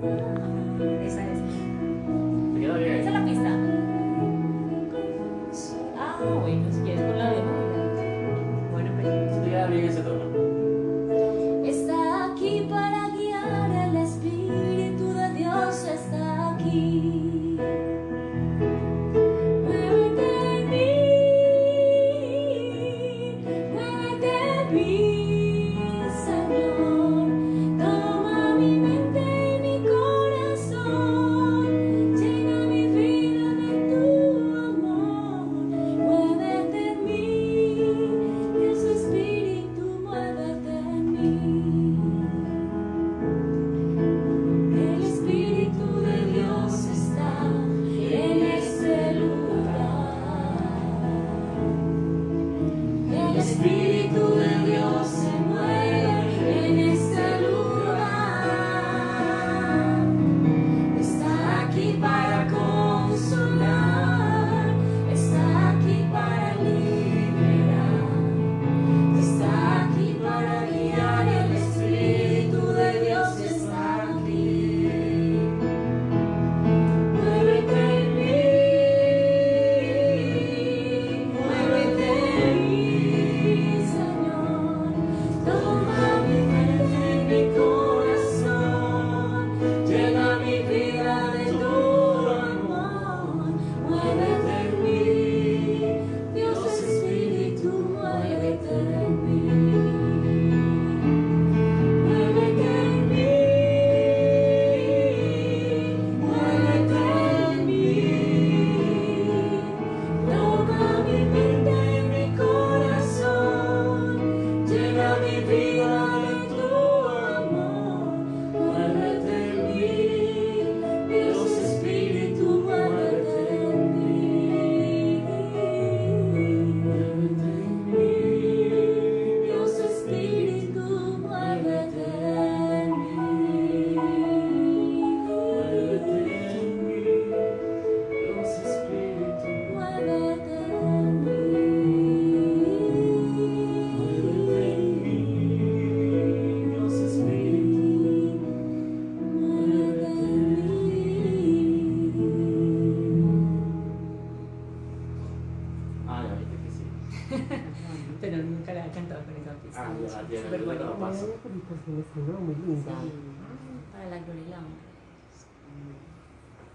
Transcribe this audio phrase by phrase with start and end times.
[0.00, 0.37] Amen.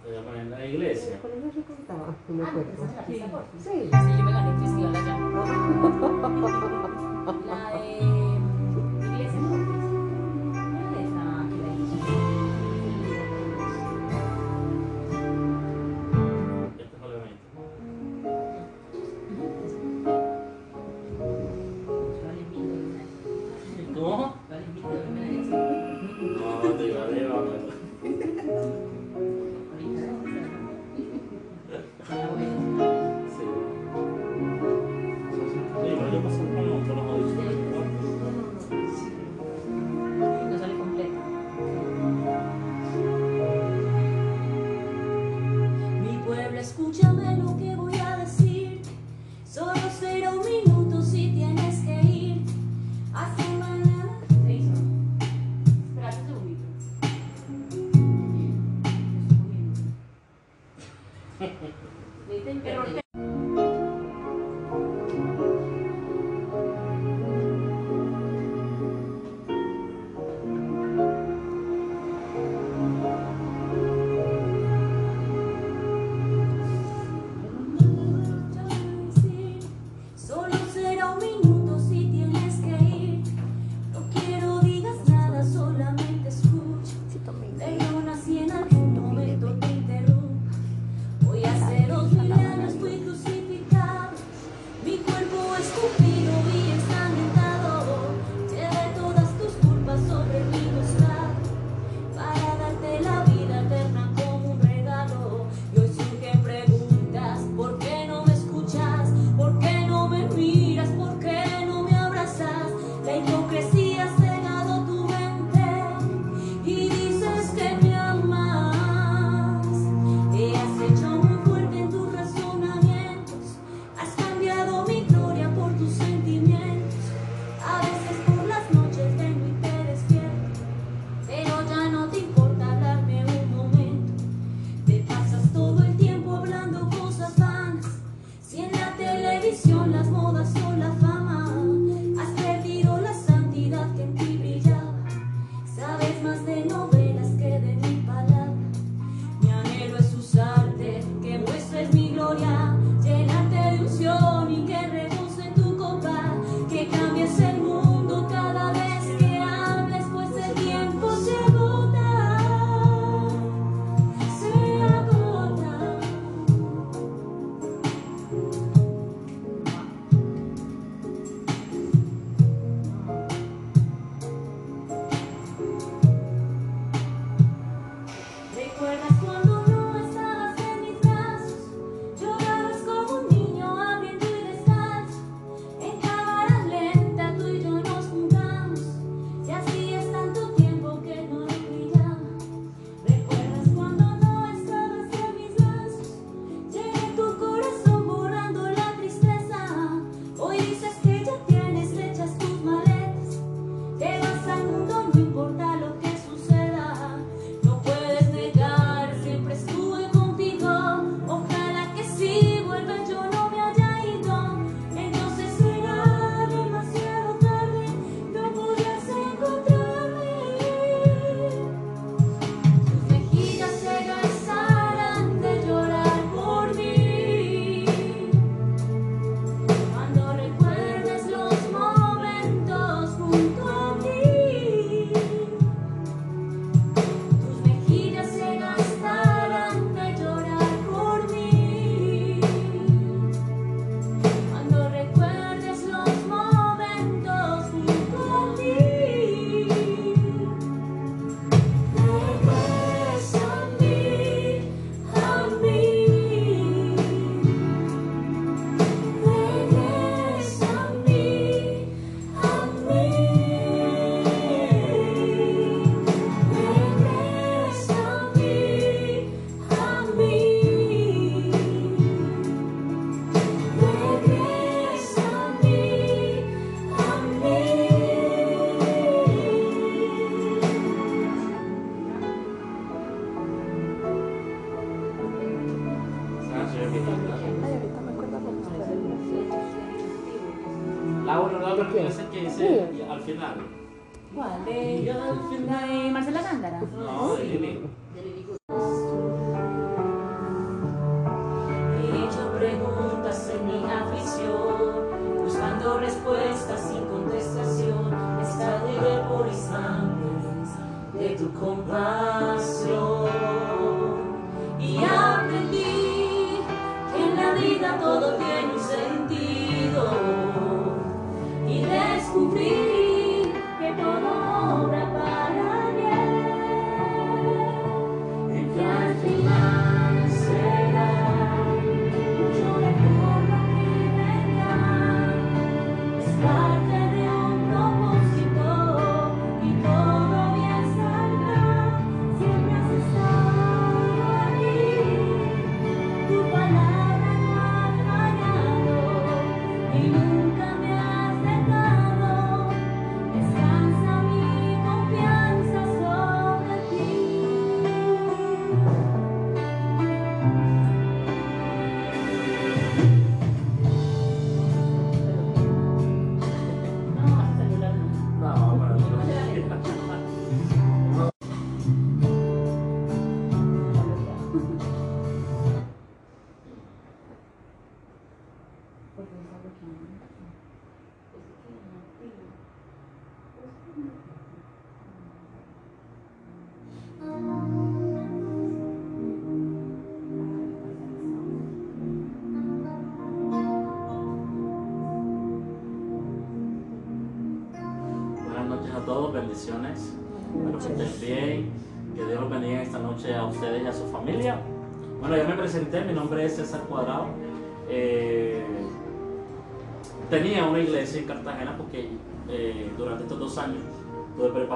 [0.03, 1.19] Te voy a poner la iglesia.
[1.21, 2.43] Me.
[2.43, 2.45] Ah,
[3.07, 3.21] sí.
[3.59, 3.69] Sí.
[3.69, 4.51] Sí, yo me gané
[4.91, 5.23] la llave.
[7.47, 8.22] La de...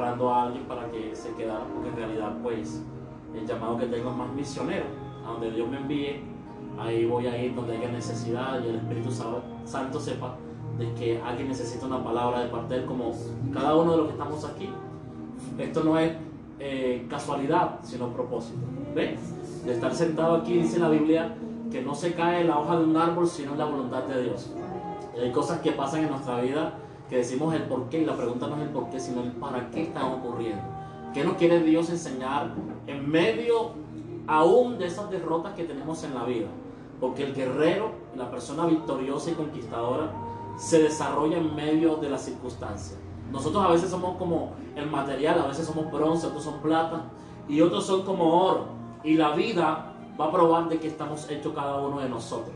[0.08, 2.82] preparando a alguien para que se quedara, porque en realidad, pues,
[3.36, 4.86] el llamado que tengo es más misionero.
[5.26, 6.22] A donde Dios me envíe,
[6.80, 10.36] ahí voy a ir donde haya necesidad y el Espíritu Sa- Santo sepa
[10.78, 13.12] de que alguien necesita una palabra de parte de él, como
[13.54, 14.70] cada uno de los que estamos aquí.
[15.58, 16.14] Esto no es
[16.60, 18.60] eh, casualidad, sino propósito.
[18.96, 19.64] ¿Ves?
[19.66, 21.36] De estar sentado aquí, dice la Biblia,
[21.72, 24.52] que no se cae la hoja de un árbol, sino la voluntad de Dios.
[25.18, 26.74] Y hay cosas que pasan en nuestra vida
[27.10, 29.32] que decimos el por qué, y la pregunta no es el por qué, sino el
[29.34, 30.64] para qué están ocurriendo.
[31.14, 32.52] ¿Qué nos quiere Dios enseñar
[32.86, 33.72] en medio
[34.28, 36.48] aún de esas derrotas que tenemos en la vida?
[37.00, 40.12] Porque el guerrero, la persona victoriosa y conquistadora,
[40.58, 43.00] se desarrolla en medio de las circunstancias.
[43.32, 47.04] Nosotros a veces somos como el material, a veces somos bronce, otros son plata
[47.48, 48.66] y otros son como oro.
[49.04, 52.56] Y la vida va a probar de qué estamos hechos cada uno de nosotros.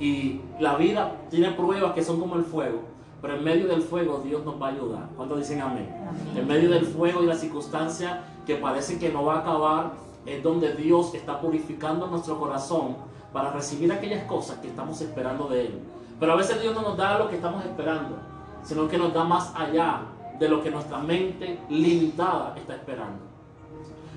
[0.00, 2.80] Y la vida tiene pruebas que son como el fuego,
[3.20, 5.08] pero en medio del fuego Dios nos va a ayudar.
[5.16, 5.88] ¿Cuántos dicen amén?
[6.36, 9.92] En medio del fuego y la circunstancia que parece que no va a acabar,
[10.24, 12.96] es donde Dios está purificando nuestro corazón
[13.32, 15.78] para recibir aquellas cosas que estamos esperando de Él.
[16.18, 18.16] Pero a veces Dios no nos da lo que estamos esperando,
[18.62, 20.02] sino que nos da más allá
[20.38, 23.18] de lo que nuestra mente limitada está esperando.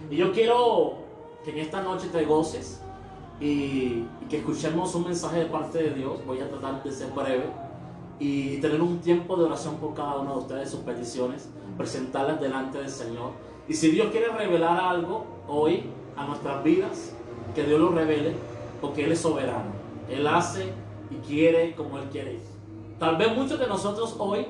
[0.10, 0.96] Y yo quiero
[1.44, 2.82] que en esta noche te goces
[3.40, 6.26] y, y que escuchemos un mensaje de parte de Dios.
[6.26, 7.50] Voy a tratar de ser breve
[8.20, 12.78] y tener un tiempo de oración por cada uno de ustedes, sus peticiones, presentarlas delante
[12.78, 13.32] del Señor.
[13.68, 15.84] Y si Dios quiere revelar algo hoy
[16.16, 17.14] a nuestras vidas,
[17.56, 18.34] que Dios lo revele,
[18.80, 19.72] porque Él es soberano.
[20.10, 20.72] Él hace
[21.10, 22.40] y quiere como Él quiere.
[23.00, 24.46] Tal vez muchos de nosotros hoy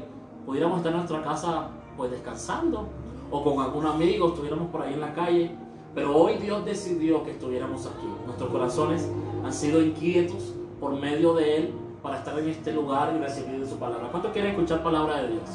[0.46, 2.88] pudiéramos estar en nuestra casa pues descansando
[3.30, 5.52] o con algún amigo, estuviéramos por ahí en la calle,
[5.96, 8.08] pero hoy Dios decidió que estuviéramos aquí.
[8.26, 9.10] Nuestros corazones
[9.44, 13.78] han sido inquietos por medio de Él para estar en este lugar y recibir su
[13.78, 14.08] palabra.
[14.10, 15.50] ¿Cuántos quieren escuchar palabra de Dios?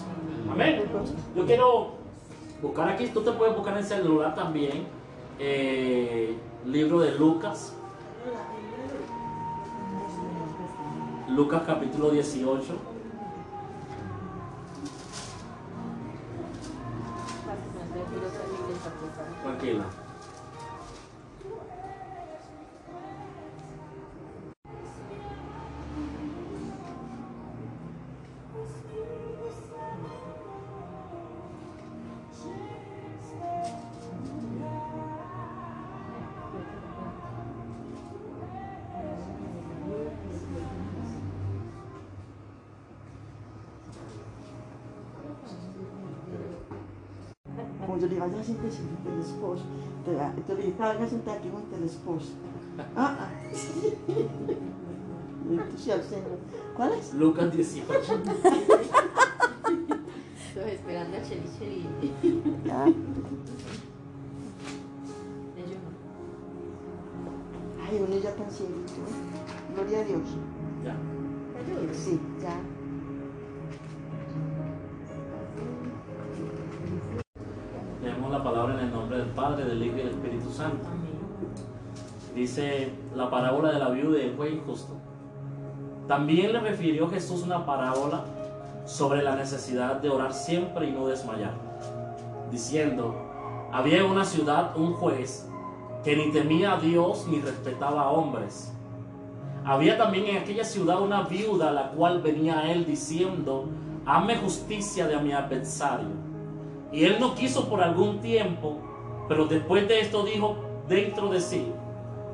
[0.50, 0.82] Amén.
[1.34, 1.90] Yo quiero
[2.62, 4.86] buscar aquí, tú te puedes buscar en el celular también,
[5.38, 7.74] eh, libro de Lucas,
[11.28, 12.95] Lucas capítulo 18.
[50.76, 52.36] Então ele fala, a gente está aqui com um telesposo.
[52.94, 53.30] Ah, ah.
[55.42, 56.02] Muito Senhor.
[56.74, 57.00] Qual é?
[57.14, 58.06] Lucas 18.
[60.52, 61.88] Todos esperando a Cheli Cheli.
[67.88, 68.92] Ay, uno ya tan cieguito.
[68.92, 69.72] ¿eh?
[69.72, 70.28] Gloria a Dios.
[70.84, 70.96] Ya.
[71.94, 72.75] Sí, ya.
[79.46, 80.88] Padre, del Hijo y del Espíritu Santo.
[82.34, 84.94] Dice la parábola de la viuda y el juez injusto.
[86.08, 88.24] También le refirió Jesús una parábola
[88.86, 91.54] sobre la necesidad de orar siempre y no desmayar,
[92.50, 93.14] diciendo,
[93.72, 95.48] había en una ciudad un juez
[96.02, 98.72] que ni temía a Dios ni respetaba a hombres.
[99.64, 103.68] Había también en aquella ciudad una viuda la cual venía a él diciendo,
[104.06, 106.08] hazme justicia de mi adversario.
[106.90, 108.80] Y él no quiso por algún tiempo,
[109.28, 110.56] pero después de esto dijo
[110.88, 111.72] dentro de sí,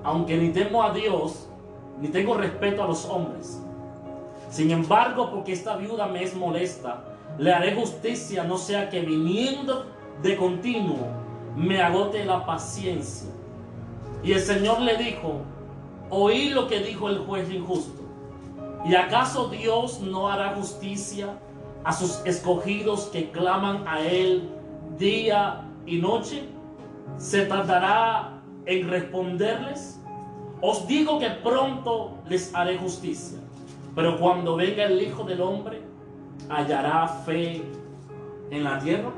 [0.05, 1.49] aunque ni temo a Dios,
[2.01, 3.63] ni tengo respeto a los hombres.
[4.51, 7.05] Sin embargo, porque esta viuda me es molesta,
[7.39, 9.87] le haré justicia, no sea que viniendo
[10.23, 11.23] de continuo
[11.57, 13.31] me agote la paciencia.
[14.23, 15.41] Y el Señor le dijo,
[16.11, 18.03] oí lo que dijo el juez injusto.
[18.85, 21.39] ¿Y acaso Dios no hará justicia
[21.85, 24.49] a sus escogidos que claman a Él
[24.99, 26.45] día y noche?
[27.17, 30.01] ¿Se tardará en responderles?
[30.61, 33.39] Os digo que pronto les haré justicia.
[33.95, 35.83] Pero cuando venga el Hijo del Hombre,
[36.49, 37.63] hallará fe
[38.51, 39.11] en la tierra.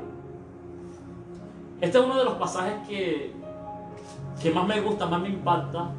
[1.81, 3.33] Este es uno de los pasajes que,
[4.41, 5.91] que más me gusta, más me impacta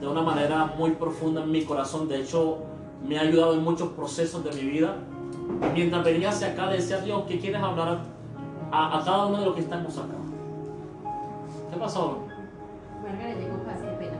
[0.00, 2.08] de una manera muy profunda en mi corazón.
[2.08, 2.58] De hecho,
[3.06, 4.96] me ha ayudado en muchos procesos de mi vida.
[5.74, 7.98] Mientras venía hacia acá, decía Dios, ¿qué quieres hablar
[8.70, 10.14] a, a cada uno de los que estamos acá?
[11.70, 12.24] ¿Qué pasó?
[13.02, 14.18] Margaret llegó casi de pena.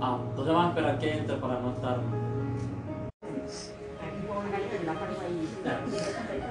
[0.00, 1.98] Ah, entonces vamos a esperar que entre para no estar...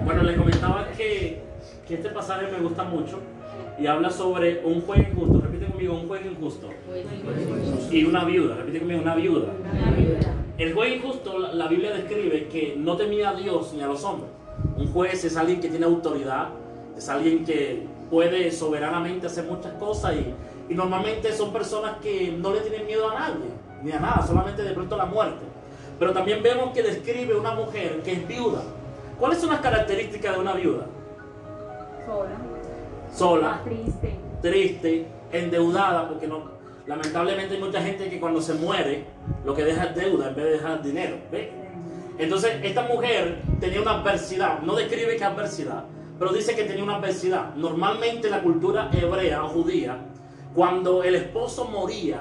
[0.05, 1.41] Bueno, les comentaba que,
[1.88, 3.19] que este pasaje me gusta mucho
[3.79, 5.41] y habla sobre un juez injusto.
[5.41, 6.69] Repite conmigo, un juez injusto.
[6.88, 8.55] Pues, Y una viuda.
[8.57, 9.53] Repite conmigo, una viuda.
[9.71, 10.19] una viuda.
[10.57, 14.29] El juez injusto, la Biblia describe que no temía a Dios ni a los hombres.
[14.77, 16.49] Un juez es alguien que tiene autoridad,
[16.97, 20.34] es alguien que puede soberanamente hacer muchas cosas y,
[20.72, 23.50] y normalmente son personas que no le tienen miedo a nadie,
[23.84, 25.46] ni a nada, solamente de pronto a la muerte.
[25.98, 28.62] Pero también vemos que describe una mujer que es viuda.
[29.20, 30.86] ¿Cuáles son las características de una viuda?
[32.06, 32.38] Sola.
[33.13, 34.16] Sola, Triste.
[34.42, 36.44] triste, endeudada, porque no,
[36.88, 39.06] lamentablemente hay mucha gente que cuando se muere
[39.44, 41.18] lo que deja es deuda en vez de dejar dinero.
[41.32, 41.51] ¿ve?
[42.18, 45.84] Entonces, esta mujer tenía una adversidad, no describe qué adversidad,
[46.19, 47.55] pero dice que tenía una adversidad.
[47.55, 49.97] Normalmente en la cultura hebrea o judía,
[50.53, 52.19] cuando el esposo moría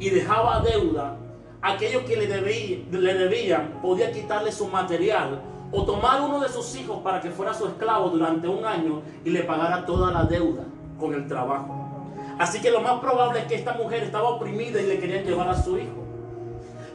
[0.00, 1.16] y dejaba deuda,
[1.60, 5.40] aquellos que le, debí- le debían podía quitarle su material
[5.72, 9.30] o tomar uno de sus hijos para que fuera su esclavo durante un año y
[9.30, 10.62] le pagara toda la deuda
[10.98, 11.80] con el trabajo.
[12.38, 15.48] Así que lo más probable es que esta mujer estaba oprimida y le querían llevar
[15.48, 16.02] a su hijo.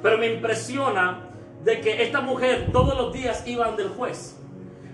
[0.01, 1.25] Pero me impresiona
[1.63, 4.38] de que esta mujer todos los días iba del juez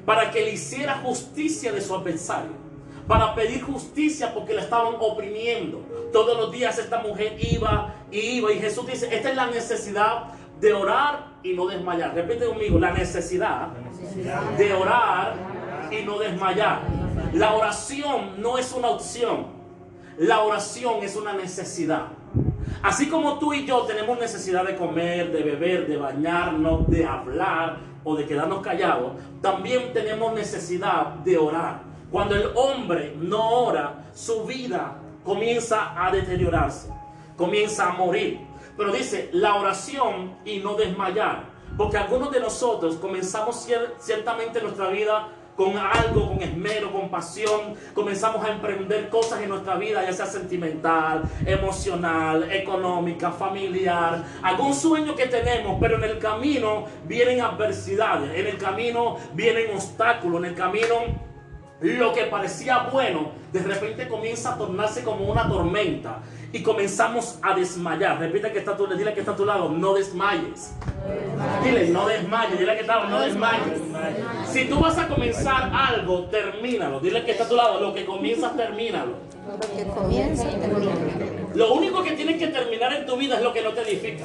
[0.06, 2.52] para que le hiciera justicia de su adversario,
[3.08, 5.82] para pedir justicia porque la estaban oprimiendo.
[6.12, 10.26] Todos los días esta mujer iba y iba y Jesús dice, esta es la necesidad
[10.60, 12.14] de orar y no desmayar.
[12.14, 13.70] Repite conmigo, la necesidad
[14.58, 15.36] de orar
[15.92, 16.82] y no desmayar.
[17.34, 19.48] La oración no es una opción,
[20.18, 22.08] la oración es una necesidad.
[22.82, 27.95] Así como tú y yo tenemos necesidad de comer, de beber, de bañarnos, de hablar
[28.06, 31.82] o de quedarnos callados, también tenemos necesidad de orar.
[32.10, 34.96] Cuando el hombre no ora, su vida
[35.26, 36.90] comienza a deteriorarse,
[37.36, 38.40] comienza a morir.
[38.78, 41.44] Pero dice la oración y no desmayar.
[41.78, 47.76] Porque algunos de nosotros comenzamos cier- ciertamente nuestra vida con algo, con esmero, con pasión,
[47.94, 55.16] comenzamos a emprender cosas en nuestra vida, ya sea sentimental, emocional, económica, familiar, algún sueño
[55.16, 60.56] que tenemos, pero en el camino vienen adversidades, en el camino vienen obstáculos, en el
[60.56, 60.96] camino
[61.82, 66.20] lo que parecía bueno, de repente comienza a tornarse como una tormenta
[66.56, 68.18] y comenzamos a desmayar.
[68.18, 70.74] Repite que está a tu, dile que está a tu lado, no desmayes.
[71.62, 73.82] Dile, no desmayes, dile que está, no desmayes.
[74.48, 77.02] Si tú vas a comenzar algo, termínalo.
[77.02, 79.16] Dile que está a tu lado, lo que comienzas, termínalo.
[81.56, 84.24] Lo único que tienes que terminar en tu vida es lo que no te edifica.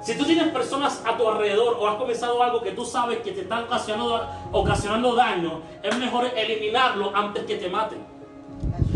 [0.00, 3.32] Si tú tienes personas a tu alrededor o has comenzado algo que tú sabes que
[3.32, 8.11] te está ocasionando, ocasionando daño, es mejor eliminarlo antes que te maten.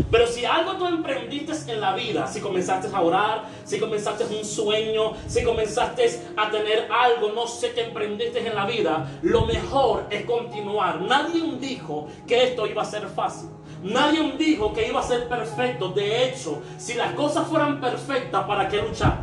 [0.09, 4.45] Pero si algo tú emprendiste en la vida, si comenzaste a orar, si comenzaste un
[4.45, 10.05] sueño, si comenzaste a tener algo, no sé qué emprendiste en la vida, lo mejor
[10.09, 11.01] es continuar.
[11.01, 13.49] Nadie dijo que esto iba a ser fácil.
[13.83, 15.89] Nadie dijo que iba a ser perfecto.
[15.89, 19.19] De hecho, si las cosas fueran perfectas, ¿para qué luchar?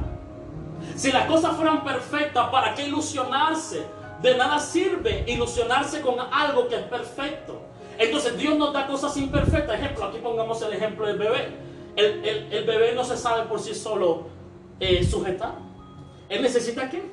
[0.96, 3.84] Si las cosas fueran perfectas, ¿para qué ilusionarse?
[4.22, 7.63] De nada sirve ilusionarse con algo que es perfecto.
[7.98, 9.78] Entonces Dios nos da cosas imperfectas.
[9.80, 11.56] Ejemplo, aquí pongamos el ejemplo del bebé.
[11.96, 14.24] El, el- el bebé no se sabe por sí solo
[14.80, 15.54] eh, sujetar.
[16.28, 17.12] Él necesita qué?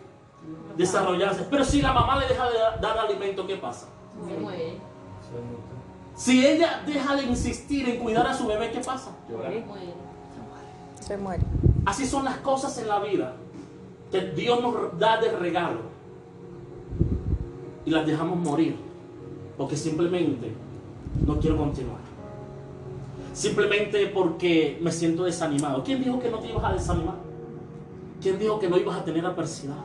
[0.78, 1.46] Desarrollarse.
[1.50, 3.88] Pero si la mamá le deja de da- dar alimento, ¿qué pasa?
[4.28, 4.78] Se muere.
[6.16, 9.12] Si ella deja de insistir en cuidar a su bebé, ¿qué pasa?
[9.28, 9.64] Se muere.
[11.00, 11.44] Se muere.
[11.86, 13.34] Así son las cosas en la vida
[14.12, 15.80] que Dios nos da de regalo
[17.86, 18.76] y las dejamos morir
[19.58, 20.54] porque simplemente
[21.26, 22.00] no quiero continuar.
[23.34, 25.84] Simplemente porque me siento desanimado.
[25.84, 27.16] ¿Quién dijo que no te ibas a desanimar?
[28.22, 29.78] ¿Quién dijo que no ibas a tener adversidad?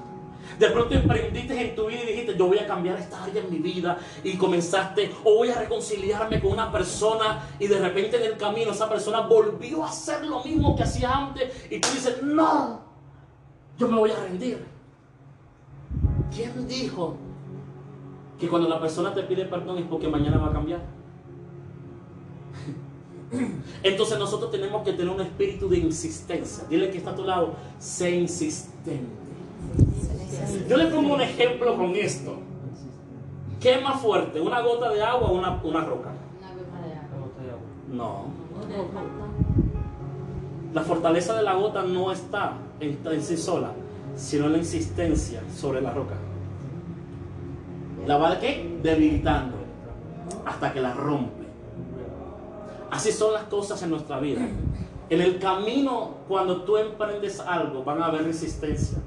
[0.59, 3.51] De pronto emprendiste en tu vida y dijiste, yo voy a cambiar esta área en
[3.51, 8.33] mi vida y comenzaste, o voy a reconciliarme con una persona y de repente en
[8.33, 12.23] el camino esa persona volvió a hacer lo mismo que hacía antes y tú dices,
[12.23, 12.81] no,
[13.77, 14.65] yo me voy a rendir.
[16.35, 17.17] ¿Quién dijo
[18.39, 20.81] que cuando la persona te pide perdón es porque mañana va a cambiar?
[23.83, 26.65] Entonces nosotros tenemos que tener un espíritu de insistencia.
[26.69, 29.01] Dile que está a tu lado, sé insistente.
[30.69, 32.37] Yo le pongo un ejemplo con esto.
[33.61, 36.11] ¿Qué es más fuerte, una gota de agua o una, una roca?
[36.11, 37.67] Una gota de agua.
[37.91, 38.25] No.
[38.55, 39.29] Gota de agua.
[40.75, 43.73] La fortaleza de la gota no está en, en sí sola,
[44.15, 46.15] sino en la insistencia sobre la roca.
[48.07, 48.79] La va ¿qué?
[48.83, 49.57] debilitando
[50.45, 51.46] hasta que la rompe.
[52.91, 54.41] Así son las cosas en nuestra vida.
[55.09, 58.99] En el camino, cuando tú emprendes algo, van a haber resistencia,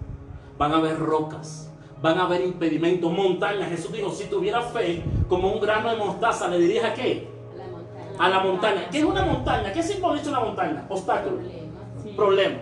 [0.57, 1.69] van a haber rocas,
[2.01, 3.69] van a haber impedimentos, montañas.
[3.69, 7.29] Jesús dijo, si tuviera fe como un grano de mostaza, le dirías a qué?
[7.53, 8.17] A la montaña.
[8.17, 8.89] A la montaña.
[8.89, 9.73] ¿Qué es una montaña?
[9.73, 10.85] ¿Qué simboliza una montaña?
[10.89, 12.15] Obstáculo Problema.
[12.15, 12.57] problema,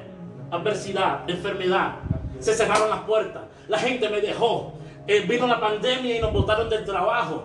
[0.52, 1.96] adversidad, enfermedad.
[2.40, 3.44] Se cerraron las puertas.
[3.68, 4.74] La gente me dejó.
[5.06, 7.44] Eh, vino la pandemia y nos botaron del trabajo.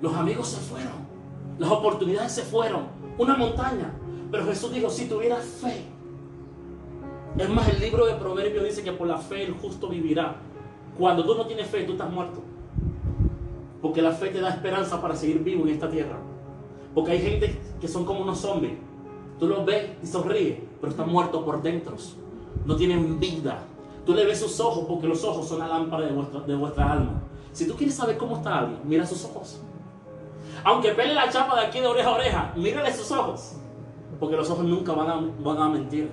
[0.00, 1.05] Los amigos se fueron.
[1.58, 2.82] Las oportunidades se fueron.
[3.18, 3.92] Una montaña.
[4.30, 5.84] Pero Jesús dijo, si tuvieras fe.
[7.38, 10.36] Es más, el libro de Proverbios dice que por la fe el justo vivirá.
[10.98, 12.40] Cuando tú no tienes fe, tú estás muerto.
[13.82, 16.18] Porque la fe te da esperanza para seguir vivo en esta tierra.
[16.94, 18.72] Porque hay gente que son como unos zombies.
[19.38, 21.96] Tú los ves y sonríe, pero están muertos por dentro.
[22.64, 23.64] No tienen vida.
[24.06, 26.92] Tú le ves sus ojos porque los ojos son la lámpara de vuestra, de vuestra
[26.92, 27.22] alma.
[27.52, 29.60] Si tú quieres saber cómo está alguien, mira sus ojos.
[30.66, 33.52] Aunque pele la chapa de aquí de oreja a oreja, mírale sus ojos.
[34.18, 36.10] Porque los ojos nunca van a, van a mentir.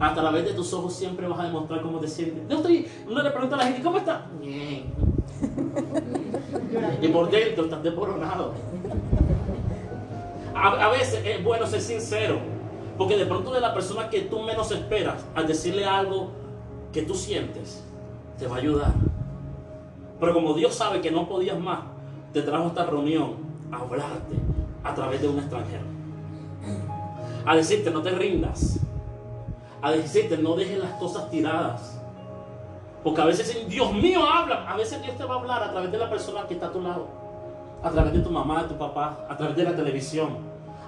[0.00, 2.42] A través de tus ojos siempre vas a demostrar cómo te sientes.
[2.48, 4.26] Yo estoy, uno le pregunta a la gente, ¿cómo está?
[4.40, 4.84] Bien.
[7.00, 8.52] Y por dentro estás desboronado.
[10.54, 12.38] A, a veces es bueno ser sincero,
[12.96, 16.30] porque de pronto de la persona que tú menos esperas, al decirle algo
[16.92, 17.84] que tú sientes,
[18.38, 18.92] te va a ayudar.
[20.18, 21.80] Pero como Dios sabe que no podías más,
[22.32, 24.34] te trajo esta reunión hablarte
[24.84, 25.84] a través de un extranjero.
[27.46, 28.80] A decirte no te rindas.
[29.80, 32.00] A decirte no dejes las cosas tiradas.
[33.02, 34.68] Porque a veces Dios mío habla.
[34.68, 36.72] A veces Dios te va a hablar a través de la persona que está a
[36.72, 37.06] tu lado.
[37.82, 40.38] A través de tu mamá, de tu papá, a través de la televisión.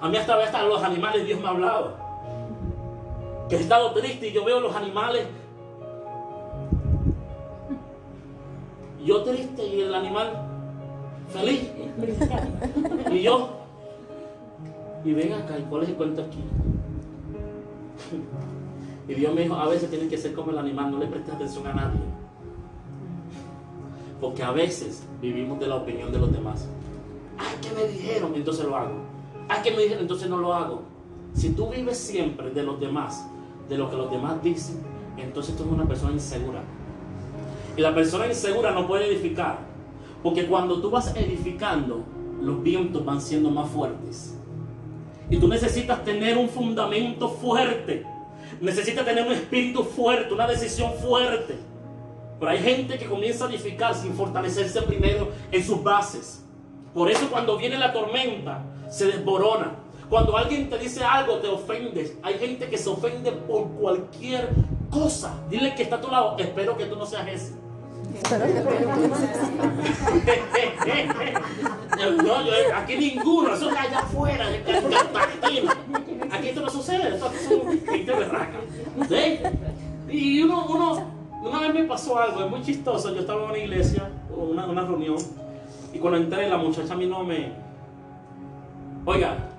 [0.01, 1.93] A mí hasta hasta los animales Dios me ha hablado.
[3.47, 5.27] Que he estado triste y yo veo los animales.
[9.03, 10.50] Yo triste y el animal
[11.31, 11.69] feliz.
[13.11, 13.49] Y yo.
[15.03, 16.39] Y ven acá, ¿y cuál es el cuento aquí?
[19.07, 21.33] Y Dios me dijo, a veces tienes que ser como el animal, no le prestes
[21.33, 21.99] atención a nadie.
[24.19, 26.67] Porque a veces vivimos de la opinión de los demás.
[27.37, 28.95] Ay, que me dijeron, entonces lo hago.
[29.49, 30.83] Ay, que me dijeron, entonces no lo hago.
[31.33, 33.25] Si tú vives siempre de los demás,
[33.67, 34.79] de lo que los demás dicen,
[35.17, 36.61] entonces tú eres una persona insegura.
[37.75, 39.70] Y la persona insegura no puede edificar.
[40.23, 42.03] Porque cuando tú vas edificando,
[42.41, 44.35] los vientos van siendo más fuertes.
[45.29, 48.05] Y tú necesitas tener un fundamento fuerte.
[48.59, 51.55] Necesitas tener un espíritu fuerte, una decisión fuerte.
[52.39, 56.43] Pero hay gente que comienza a edificar sin fortalecerse primero en sus bases.
[56.93, 59.75] Por eso cuando viene la tormenta, se desborona.
[60.09, 62.17] Cuando alguien te dice algo, te ofendes.
[62.21, 64.49] Hay gente que se ofende por cualquier
[64.89, 65.41] cosa.
[65.49, 66.35] Dile que está a tu lado.
[66.37, 67.53] Espero que tú no seas ese.
[72.23, 72.35] No,
[72.75, 73.53] aquí ninguno.
[73.53, 74.63] Eso es allá afuera, de.
[76.31, 78.59] Aquí esto no sucede, esto es gente berraca.
[79.07, 79.39] ¿Sí?
[80.09, 81.11] Y uno, uno,
[81.43, 83.13] una vez me pasó algo, es muy chistoso.
[83.13, 85.17] Yo estaba en una iglesia, una, una reunión,
[85.93, 87.51] y cuando entré, la muchacha a mí no me.
[89.05, 89.49] Oiga,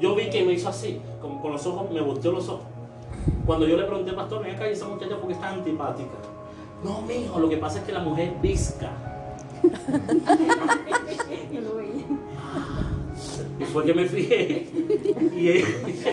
[0.00, 2.66] yo vi que me hizo así, con los ojos, me volteó los ojos.
[3.46, 6.31] Cuando yo le pregunté, pastor, ven acá, ¿y esa muchacha porque está antipática?
[6.84, 8.90] No, mijo, lo que pasa es que la mujer visca.
[13.58, 14.68] Y fue que me fijé.
[15.36, 15.64] Y él-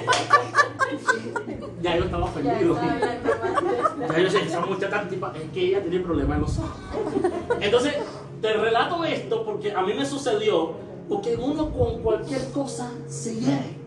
[1.81, 2.77] ya yo estaba información.
[3.99, 6.77] Ya yo decía, esa muchacha tipa- es que ella tiene problemas en los ojos.
[7.59, 7.93] Entonces,
[8.41, 10.73] te relato esto porque a mí me sucedió,
[11.07, 13.79] porque uno con cualquier cosa se hiere.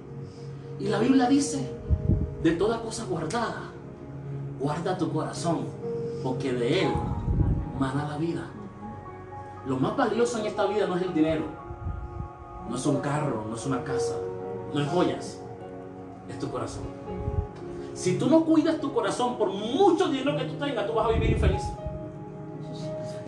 [0.80, 1.70] Y la Biblia dice,
[2.42, 3.70] de toda cosa guardada,
[4.58, 5.66] guarda tu corazón,
[6.22, 6.92] porque de él
[7.78, 8.48] mana la vida.
[9.66, 11.44] Lo más valioso en esta vida no es el dinero,
[12.68, 14.16] no es un carro, no es una casa,
[14.72, 15.40] no es joyas,
[16.28, 16.82] es tu corazón.
[17.94, 21.12] Si tú no cuidas tu corazón, por mucho dinero que tú tengas, tú vas a
[21.12, 21.62] vivir infeliz.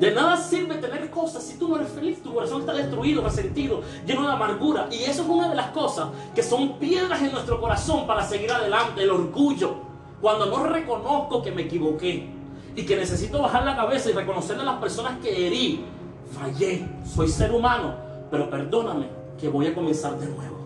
[0.01, 2.21] De nada sirve tener cosas si tú no eres feliz.
[2.23, 4.89] Tu corazón está destruido, resentido, lleno de amargura.
[4.91, 8.51] Y eso es una de las cosas que son piedras en nuestro corazón para seguir
[8.51, 9.03] adelante.
[9.03, 9.77] El orgullo.
[10.21, 12.44] Cuando no reconozco que me equivoqué
[12.77, 15.85] y que necesito bajar la cabeza y reconocerle a las personas que herí,
[16.33, 17.95] fallé, soy ser humano,
[18.31, 19.09] pero perdóname
[19.39, 20.57] que voy a comenzar de nuevo.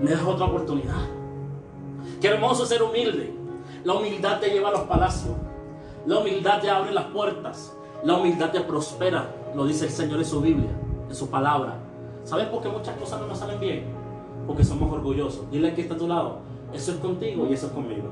[0.00, 1.08] Me das otra oportunidad.
[2.20, 3.32] Qué hermoso ser humilde.
[3.84, 5.34] La humildad te lleva a los palacios.
[6.06, 7.74] La humildad te abre las puertas.
[8.02, 9.34] La humildad te prospera.
[9.54, 10.70] Lo dice el Señor en su Biblia,
[11.08, 11.78] en su palabra.
[12.24, 13.84] ¿Sabes por qué muchas cosas no nos salen bien?
[14.46, 15.50] Porque somos orgullosos.
[15.50, 16.38] Dile que está a tu lado.
[16.72, 18.08] Eso es contigo y eso es conmigo.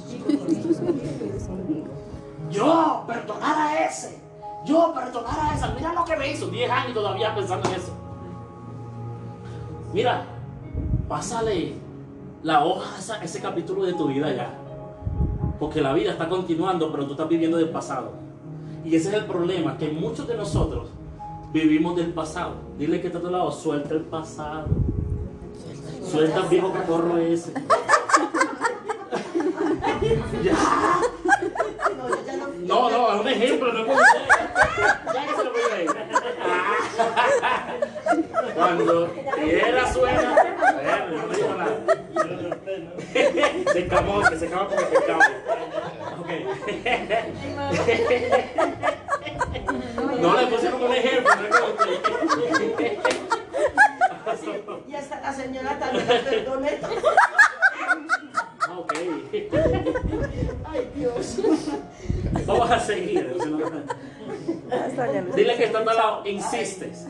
[2.50, 4.18] Yo perdonar a ese.
[4.64, 5.72] Yo perdonar a esa.
[5.74, 6.48] Mira lo que me hizo.
[6.48, 7.92] 10 años todavía pensando en eso.
[9.92, 10.24] Mira,
[11.08, 11.74] pásale
[12.42, 14.56] la hoja a ese capítulo de tu vida ya.
[15.58, 18.12] Porque la vida está continuando, pero tú estás viviendo del pasado.
[18.84, 20.88] Y ese es el problema, que muchos de nosotros
[21.52, 22.54] vivimos del pasado.
[22.78, 24.66] Dile que está a tu lado, suelta el pasado.
[26.02, 27.52] Suelta el viejo cacorro ese.
[32.66, 33.14] No, no.
[33.14, 34.06] Es un ejemplo, no puede ser.
[35.14, 35.90] Ya que se lo voy a ir.
[38.54, 40.30] Cuando quiera suena.
[41.10, 41.76] No me dijo nada.
[43.72, 45.24] Se escamó, que se escama porque se escama.
[46.20, 46.30] Ok.
[50.20, 52.98] No le pusieron un ejemplo, no es como que-
[54.88, 56.78] Y hasta la señora también la perdoné.
[58.60, 58.92] Ah, Ok.
[60.64, 61.36] Ay, Dios.
[62.46, 63.34] Vamos a seguir.
[63.42, 63.66] si no-
[64.70, 67.08] Hasta ya no- Dile que está a tu lado, insistes.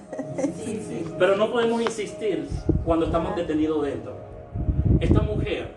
[1.19, 2.49] Pero no podemos insistir
[2.85, 4.17] cuando estamos detenidos dentro.
[5.01, 5.75] Esta mujer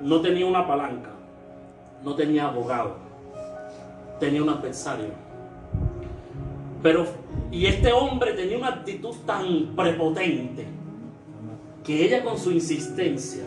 [0.00, 1.10] no tenía una palanca,
[2.04, 2.96] no tenía abogado,
[4.20, 5.10] tenía un adversario.
[6.82, 7.06] Pero,
[7.50, 10.66] y este hombre tenía una actitud tan prepotente
[11.84, 13.44] que ella con su insistencia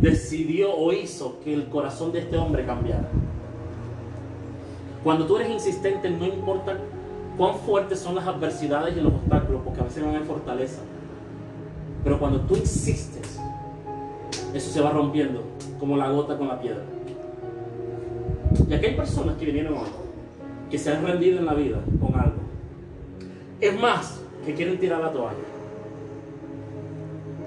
[0.00, 3.08] decidió o hizo que el corazón de este hombre cambiara.
[5.02, 6.78] Cuando tú eres insistente, no importa
[7.40, 10.82] cuán fuertes son las adversidades y los obstáculos, porque a veces van en fortaleza.
[12.04, 13.40] Pero cuando tú insistes,
[14.52, 15.42] eso se va rompiendo
[15.78, 16.82] como la gota con la piedra.
[18.68, 19.88] Y aquí hay personas que vinieron hoy,
[20.70, 22.40] que se han rendido en la vida con algo.
[23.58, 25.38] Es más, que quieren tirar la toalla.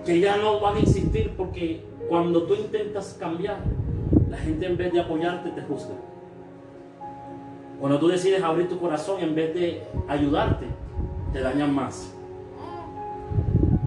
[0.03, 3.59] Que ya no van a insistir porque cuando tú intentas cambiar,
[4.27, 5.93] la gente en vez de apoyarte te juzga.
[7.83, 10.67] Cuando tú decides abrir tu corazón en vez de ayudarte,
[11.33, 12.13] te dañan más.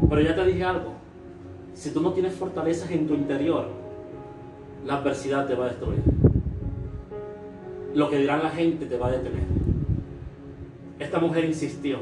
[0.07, 0.93] Pero ya te dije algo.
[1.73, 3.69] Si tú no tienes fortalezas en tu interior,
[4.85, 6.03] la adversidad te va a destruir.
[7.95, 9.47] Lo que dirán la gente te va a detener.
[10.99, 12.01] Esta mujer insistió.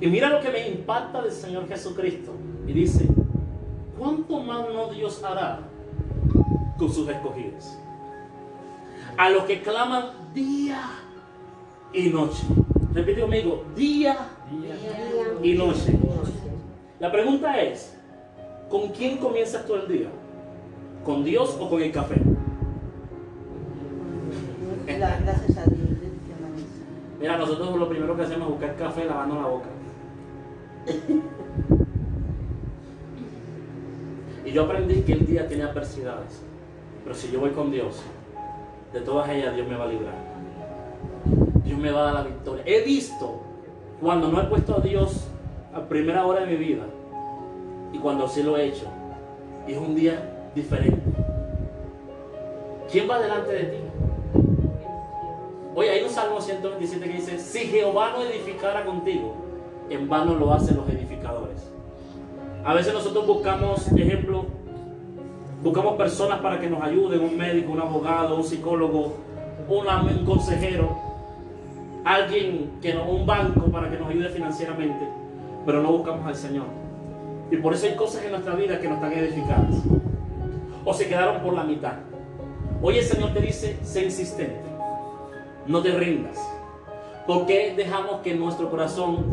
[0.00, 2.32] Y mira lo que me impacta del Señor Jesucristo.
[2.66, 3.06] Y dice,
[3.96, 5.60] ¿cuánto más no Dios hará
[6.76, 7.78] con sus escogidos?
[9.16, 10.80] A los que claman día
[11.92, 12.42] y noche.
[12.94, 14.16] Repite conmigo, día
[15.42, 15.98] y noche.
[17.00, 17.96] La pregunta es,
[18.68, 20.08] ¿con quién comienzas tú el día?
[21.04, 22.16] ¿Con Dios o con el café?
[24.86, 25.88] Gracias a Dios.
[27.20, 29.68] Mira, nosotros lo primero que hacemos es buscar café lavando la boca.
[34.44, 36.42] Y yo aprendí que el día tiene adversidades.
[37.04, 38.02] Pero si yo voy con Dios,
[38.92, 40.31] de todas ellas Dios me va a librar.
[41.72, 42.62] Dios me va a dar la victoria.
[42.66, 43.40] He visto
[43.98, 45.28] cuando no he puesto a Dios
[45.74, 46.84] a primera hora de mi vida
[47.92, 48.86] y cuando sí lo he hecho,
[49.66, 51.00] y es un día diferente.
[52.90, 53.76] ¿Quién va delante de ti?
[55.74, 59.34] Oye, hay un Salmo 127 que dice, si Jehová no edificara contigo,
[59.88, 61.70] en vano lo hacen los edificadores.
[62.64, 64.44] A veces nosotros buscamos, ejemplo,
[65.62, 69.14] buscamos personas para que nos ayuden, un médico, un abogado, un psicólogo,
[69.68, 71.11] un consejero,
[72.04, 75.06] alguien que no, un banco para que nos ayude financieramente,
[75.66, 76.66] pero no buscamos al Señor.
[77.50, 79.74] Y por eso hay cosas en nuestra vida que no están edificadas.
[80.84, 81.94] O se quedaron por la mitad.
[82.82, 84.60] Hoy el Señor te dice, sé insistente.
[85.66, 86.38] No te rindas.
[87.26, 89.26] ¿Por qué dejamos que nuestro corazón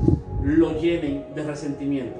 [0.43, 2.19] lo llenen de resentimiento?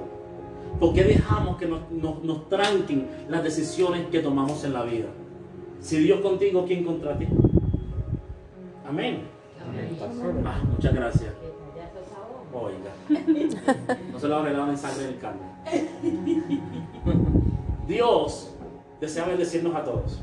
[0.80, 5.08] ¿Por qué dejamos que nos, nos- nos tranquen las decisiones que tomamos en la vida?
[5.80, 7.28] Si Dios contigo, ¿quién contra ti?
[8.88, 9.22] Amén.
[10.46, 11.34] Ah, muchas gracias.
[12.54, 12.92] Oiga.
[14.12, 15.42] No se lo arreglaban en sangre del carne.
[17.88, 18.52] Dios
[19.00, 20.20] desea bendecirnos a todos.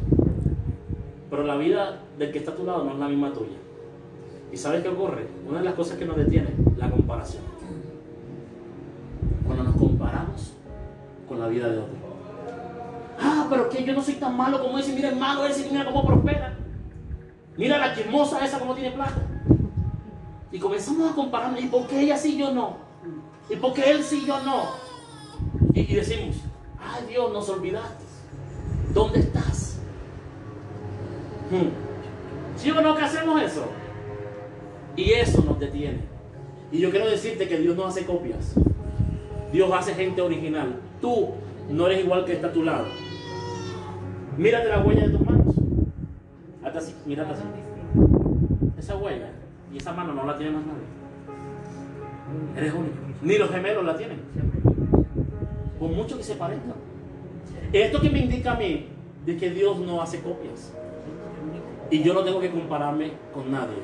[1.31, 3.57] Pero la vida del que está a tu lado no es la misma tuya.
[4.53, 5.27] ¿Y sabes qué ocurre?
[5.49, 7.43] Una de las cosas que nos detiene, la comparación.
[9.45, 10.53] Cuando nos comparamos
[11.29, 11.95] con la vida de otro.
[13.21, 14.93] Ah, pero que yo no soy tan malo como ese.
[14.93, 16.57] Mira, hermano, ese, mira cómo prospera.
[17.57, 19.36] Mira la chismosa esa, cómo tiene plata.
[20.57, 21.61] Y comenzamos a compararnos.
[21.61, 22.79] ¿Y por qué ella sí yo no?
[23.51, 24.63] ¿Y por qué él sí yo no?
[25.75, 26.37] Y, y decimos,
[26.81, 28.05] ay Dios, nos olvidaste.
[28.95, 29.79] ¿Dónde estás?
[31.51, 31.69] Hmm.
[32.57, 33.67] ¿Sí o no que hacemos eso?
[34.97, 36.01] Y eso nos detiene.
[36.73, 38.55] Y yo quiero decirte que Dios no hace copias.
[39.53, 40.81] Dios hace gente original.
[41.03, 41.33] Tú
[41.69, 42.87] no eres igual que está a tu lado.
[44.39, 45.55] Mírate la huella de tus manos.
[46.65, 47.43] Hasta así, mírate así.
[48.79, 49.36] Esa huella
[49.77, 50.85] esa mano no la tiene más nadie.
[52.57, 52.97] Eres único.
[53.23, 54.21] Ni los gemelos la tienen.
[55.79, 56.75] Por mucho que se parezcan.
[57.73, 58.89] Esto que me indica a mí
[59.25, 60.73] de que Dios no hace copias.
[61.91, 63.77] Y yo no tengo que compararme con nadie.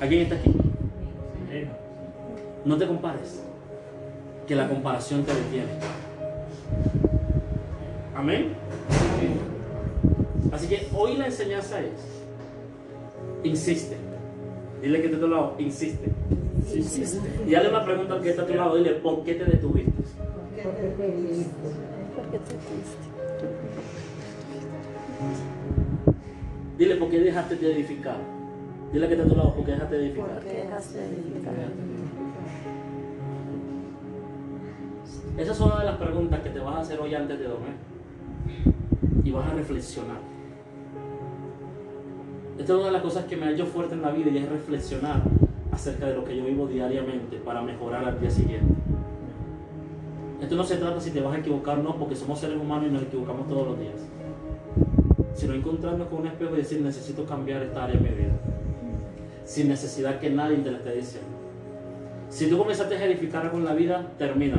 [0.00, 0.54] ¿Alguien está aquí?
[2.64, 3.44] No te compares.
[4.46, 5.68] Que la comparación te detiene.
[8.14, 8.54] Amén.
[10.52, 12.13] Así que hoy la enseñanza es,
[13.44, 13.96] insiste.
[14.82, 16.10] Dile que está a tu lado, insiste.
[17.46, 19.92] Y hazle una pregunta al que está a tu lado, dile, ¿por qué te detuviste?
[19.92, 23.14] ¿Por qué te fuiste?
[26.78, 28.16] Dile, ¿por qué dejaste de edificar?
[28.92, 30.34] Dile que está a tu lado, ¿por qué dejaste de edificar?
[30.34, 31.54] ¿Por qué dejaste de edificar?
[35.36, 37.74] Esa es una de las preguntas que te vas a hacer hoy antes de dormir.
[39.24, 40.33] Y vas a reflexionar.
[42.58, 44.38] Esta es una de las cosas que me ha hecho fuerte en la vida y
[44.38, 45.22] es reflexionar
[45.72, 48.74] acerca de lo que yo vivo diariamente para mejorar al día siguiente.
[50.40, 52.86] Esto no se trata si te vas a equivocar o no, porque somos seres humanos
[52.88, 53.94] y nos equivocamos todos los días.
[55.34, 58.34] Sino encontrarnos con un espejo y decir, necesito cambiar esta área de mi vida.
[59.44, 61.30] Sin necesidad que nadie te lo esté diciendo.
[62.28, 64.58] Si tú comenzaste a edificar con la vida, termina.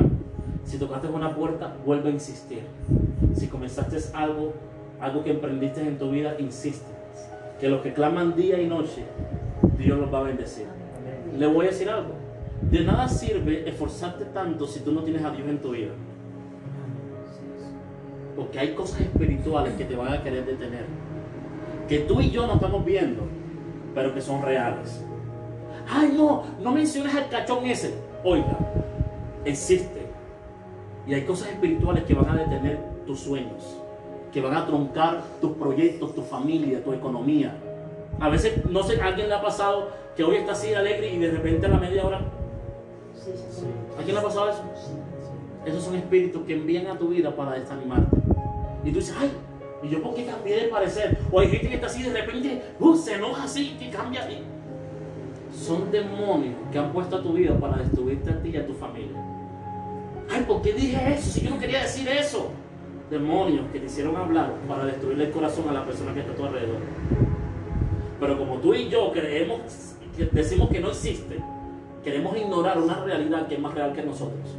[0.64, 2.60] Si tocaste una puerta, vuelve a insistir.
[3.34, 4.52] Si comenzaste algo,
[5.00, 6.95] algo que emprendiste en tu vida, insiste.
[7.60, 9.04] Que los que claman día y noche,
[9.78, 10.66] Dios los va a bendecir.
[11.36, 12.14] Le voy a decir algo.
[12.62, 15.92] De nada sirve esforzarte tanto si tú no tienes a Dios en tu vida.
[18.34, 20.84] Porque hay cosas espirituales que te van a querer detener.
[21.88, 23.22] Que tú y yo no estamos viendo,
[23.94, 25.02] pero que son reales.
[25.88, 27.94] Ay, no, no menciones al cachón ese.
[28.24, 28.58] Oiga,
[29.44, 30.06] existe.
[31.06, 33.80] Y hay cosas espirituales que van a detener tus sueños,
[34.36, 37.56] que van a truncar tus proyectos, tu familia, tu economía.
[38.20, 41.16] A veces, no sé, a alguien le ha pasado que hoy está así alegre y
[41.18, 42.18] de repente a la media hora.
[43.98, 44.62] ¿A quién le ha pasado eso?
[45.64, 48.14] Esos son espíritus que envían a tu vida para desanimarte.
[48.84, 49.30] Y tú dices, ay,
[49.82, 51.16] ¿y yo por qué cambié de parecer?
[51.32, 54.36] O hay gente que está así de repente, uh, se enoja así, que cambia así.
[55.50, 58.74] Son demonios que han puesto a tu vida para destruirte a ti y a tu
[58.74, 59.16] familia.
[60.28, 61.30] Ay, ¿por qué dije eso?
[61.30, 62.50] Si yo no quería decir eso.
[63.10, 66.36] Demonios que te hicieron hablar para destruirle el corazón a la persona que está a
[66.36, 66.80] tu alrededor.
[68.18, 69.60] Pero como tú y yo creemos,
[70.16, 71.38] que decimos que no existe,
[72.02, 74.56] queremos ignorar una realidad que es más real que nosotros.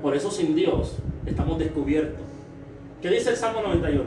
[0.00, 2.24] Por eso sin Dios estamos descubiertos.
[3.02, 4.04] ¿Qué dice el Salmo 91?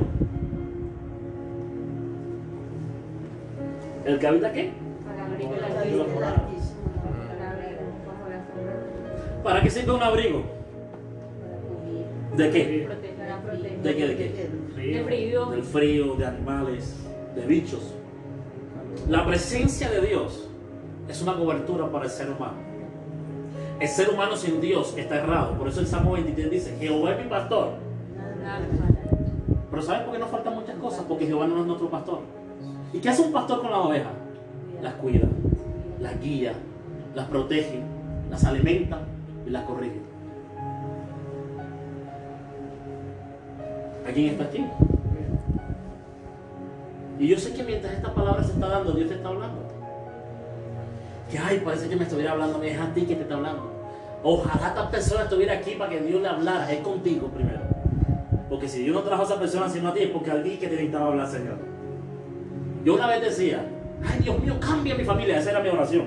[4.05, 4.71] ¿El que habita qué?
[9.43, 10.56] ¿Para qué sirve un abrigo?
[12.37, 12.87] ¿De qué?
[13.81, 14.07] ¿De qué?
[14.07, 14.49] ¿De qué?
[14.75, 15.45] De frío.
[15.47, 16.95] Del frío, de animales,
[17.35, 17.95] de bichos.
[19.09, 20.47] La presencia de Dios
[21.09, 22.57] es una cobertura para el ser humano.
[23.79, 25.57] El ser humano sin Dios está errado.
[25.57, 27.69] Por eso el Salmo 23 dice, Jehová es mi pastor.
[29.71, 31.05] Pero ¿sabes por qué nos faltan muchas cosas?
[31.07, 32.19] Porque Jehová no es nuestro pastor.
[32.93, 34.13] ¿Y qué hace un pastor con las ovejas?
[34.83, 35.27] Las cuida,
[35.99, 36.53] las guía,
[37.15, 37.81] las protege,
[38.29, 38.99] las alimenta
[39.45, 40.06] y las corrige.
[44.07, 44.65] ¿Alguien está aquí?
[47.19, 49.67] Y yo sé que mientras esta palabra se está dando, Dios te está hablando.
[51.29, 53.69] Que ay, parece que me estuviera hablando, es a ti que te está hablando.
[54.23, 57.59] Ojalá esta persona estuviera aquí para que Dios le hablara, es contigo primero.
[58.49, 60.67] Porque si Dios no trajo a esa persona sino a ti, es porque alguien que
[60.67, 61.57] te necesitaba hablar, Señor.
[62.85, 63.65] Yo una vez decía,
[64.09, 66.05] ay Dios mío, cambia mi familia, esa era mi oración.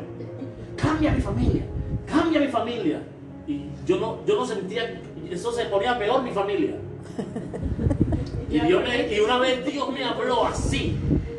[0.77, 1.63] Cambia mi familia,
[2.07, 3.03] cambia mi familia.
[3.47, 6.77] Y yo no, yo no sentía, eso se ponía peor mi familia.
[8.51, 10.97] Y, Dios me- y una vez Dios me habló así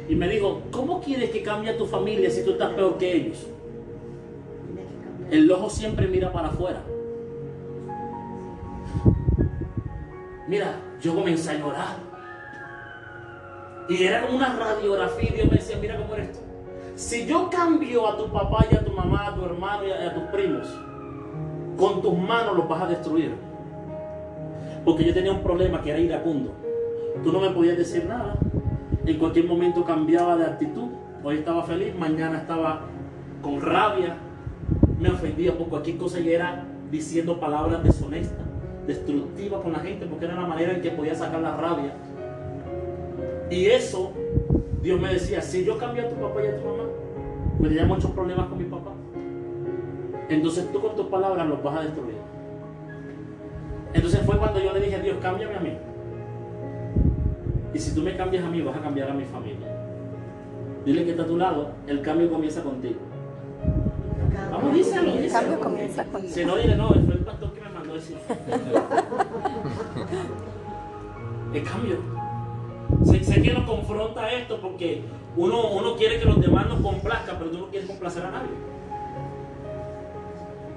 [0.08, 3.48] y me dijo, ¿cómo quieres que cambie tu familia si tú estás peor que ellos?
[5.30, 6.82] El ojo siempre mira para afuera.
[10.48, 11.96] Mira, yo comencé a llorar.
[13.90, 16.40] Y era como una radiografía y Dios me decía, mira cómo eres tú.
[16.96, 20.10] Si yo cambio a tu papá y a tu mamá, a tu hermano y a,
[20.10, 20.68] a tus primos,
[21.78, 23.34] con tus manos los vas a destruir.
[24.84, 26.54] Porque yo tenía un problema que era iracundo.
[27.24, 28.36] Tú no me podías decir nada.
[29.06, 30.90] En cualquier momento cambiaba de actitud.
[31.24, 32.82] Hoy estaba feliz, mañana estaba
[33.42, 34.18] con rabia,
[35.00, 38.46] me ofendía por cualquier cosa y era diciendo palabras deshonestas,
[38.88, 41.94] destructivas con la gente, porque era la manera en que podía sacar la rabia.
[43.50, 44.12] Y eso,
[44.82, 46.84] Dios me decía, si yo cambio a tu papá y a tu mamá,
[47.58, 48.92] pues tenía muchos problemas con mi papá.
[50.30, 52.16] Entonces tú con tus palabras los vas a destruir.
[53.94, 55.78] Entonces fue cuando yo le dije, Dios, cámbiame a mí.
[57.74, 59.68] Y si tú me cambias a mí, vas a cambiar a mi familia.
[60.86, 63.00] Dile que está a tu lado, el cambio comienza contigo.
[64.52, 67.70] Vamos, díselo, El cambio comienza con Si no, dile, no, fue el pastor que me
[67.70, 68.18] mandó decir.
[71.54, 71.98] El cambio.
[73.04, 75.04] Sé, sé que nos confronta esto porque
[75.36, 78.52] uno, uno quiere que los demás nos complazcan, pero tú no quieres complacer a nadie.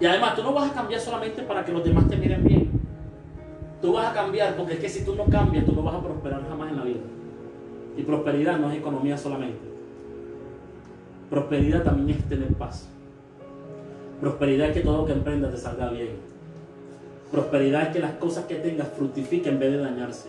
[0.00, 2.73] Y además, tú no vas a cambiar solamente para que los demás te miren bien.
[3.84, 6.00] Tú vas a cambiar porque es que si tú no cambias, tú no vas a
[6.00, 7.00] prosperar jamás en la vida.
[7.98, 9.58] Y prosperidad no es economía solamente.
[11.28, 12.88] Prosperidad también es tener paz.
[14.22, 16.12] Prosperidad es que todo lo que emprendas te salga bien.
[17.30, 20.28] Prosperidad es que las cosas que tengas fructifiquen en vez de dañarse.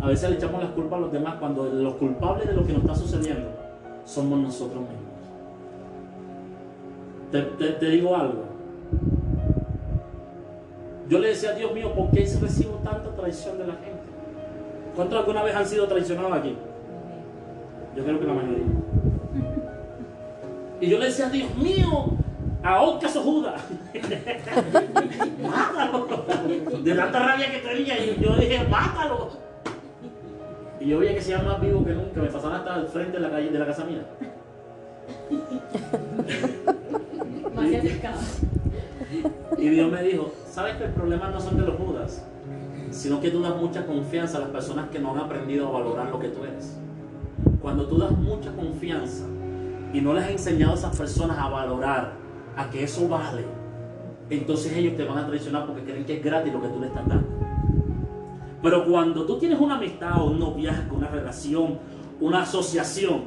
[0.00, 2.74] A veces le echamos las culpas a los demás cuando los culpables de lo que
[2.74, 3.48] nos está sucediendo
[4.04, 4.98] somos nosotros mismos.
[7.32, 8.51] Te, te- te digo algo.
[11.12, 14.00] Yo le decía a Dios mío, ¿por qué recibo tanta traición de la gente?
[14.96, 16.56] ¿Cuántos alguna vez han sido traicionados aquí?
[17.94, 18.64] Yo creo que la mayoría.
[20.80, 22.14] Y yo le decía, Dios mío,
[22.62, 23.62] ahorca a esos Judas.
[25.42, 26.24] mátalo.
[26.82, 29.32] De tanta rabia que tenía, y yo dije, mátalo.
[30.80, 32.22] Y yo veía que se llama más vivo que nunca.
[32.22, 34.06] Me pasaban hasta al frente de la calle de la casa mía.
[37.78, 38.16] Acercaba.
[39.58, 42.22] Y Dios me dijo, ¿sabes que el problema no son de los Judas?
[42.90, 46.10] Sino que tú das mucha confianza a las personas que no han aprendido a valorar
[46.10, 46.78] lo que tú eres.
[47.62, 49.24] Cuando tú das mucha confianza
[49.94, 52.12] y no les has enseñado a esas personas a valorar,
[52.54, 53.46] a que eso vale,
[54.28, 56.88] entonces ellos te van a traicionar porque creen que es gratis lo que tú le
[56.88, 57.28] estás dando.
[58.62, 61.78] Pero cuando tú tienes una amistad o un noviazgo, una relación,
[62.20, 63.22] una asociación,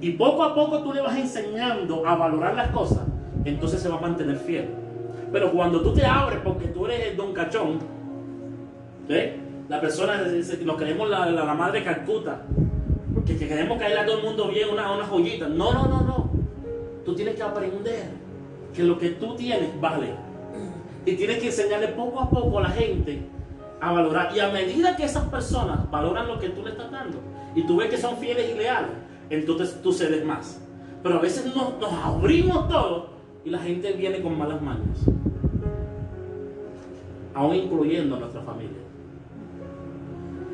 [0.00, 3.00] y poco a poco tú le vas enseñando a valorar las cosas,
[3.44, 4.79] entonces se va a mantener fiel.
[5.32, 7.78] Pero cuando tú te abres porque tú eres el don cachón,
[9.08, 9.14] ¿sí?
[9.68, 10.20] la persona,
[10.64, 12.42] nos creemos la, la, madre Calcuta,
[13.24, 15.48] que, que queremos caerle a todo el mundo bien una, una joyita.
[15.48, 16.30] No, no, no, no.
[17.04, 18.10] Tú tienes que aprender
[18.74, 20.08] que lo que tú tienes vale.
[21.06, 23.22] Y tienes que enseñarle poco a poco a la gente
[23.80, 24.32] a valorar.
[24.34, 27.18] Y a medida que esas personas valoran lo que tú le estás dando
[27.54, 28.90] y tú ves que son fieles y leales,
[29.30, 30.60] entonces tú cedes más.
[31.02, 33.04] Pero a veces nos, nos abrimos todos
[33.44, 34.98] y la gente viene con malas manos.
[37.34, 38.78] Aún incluyendo a nuestra familia.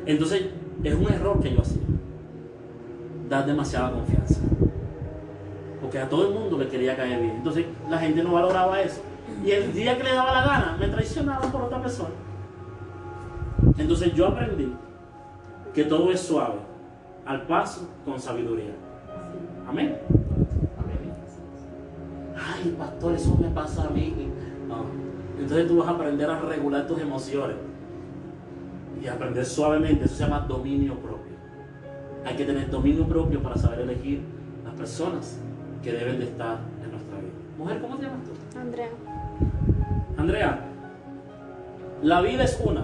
[0.05, 0.45] Entonces
[0.83, 1.81] es un error que yo hacía.
[3.29, 4.41] Dar demasiada confianza.
[5.81, 7.35] Porque a todo el mundo le quería caer bien.
[7.37, 9.01] Entonces la gente no valoraba eso.
[9.43, 12.15] Y el día que le daba la gana, me traicionaban por otra persona.
[13.77, 14.73] Entonces yo aprendí
[15.73, 16.55] que todo es suave,
[17.25, 18.73] al paso, con sabiduría.
[19.67, 19.97] Amén.
[20.79, 21.13] Amén.
[22.35, 24.13] Ay, pastor, eso me pasa a mí.
[24.67, 25.06] No.
[25.39, 27.55] Entonces tú vas a aprender a regular tus emociones
[29.01, 30.05] y aprender suavemente.
[30.05, 31.37] Eso se llama dominio propio.
[32.25, 34.21] Hay que tener dominio propio para saber elegir
[34.65, 35.39] las personas
[35.83, 37.31] que deben de estar en nuestra vida.
[37.57, 38.59] Mujer, ¿cómo te llamas tú?
[38.59, 38.89] Andrea.
[40.17, 40.59] Andrea,
[42.01, 42.83] la vida es una.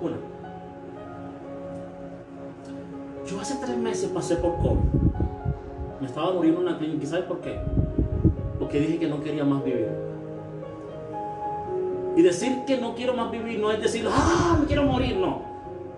[0.00, 0.16] Una.
[3.26, 4.80] Yo hace tres meses pasé por COVID.
[6.00, 7.04] Me estaba muriendo en una clínica.
[7.04, 7.58] ¿Y sabes por qué?
[8.58, 10.05] Porque dije que no quería más vivir.
[12.16, 15.42] Y decir que no quiero más vivir no es decir, ah, me quiero morir, no.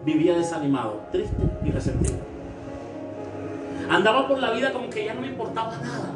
[0.04, 2.16] Vivía desanimado, triste y resentido.
[3.88, 6.10] Andaba por la vida como que ya no me importaba nada.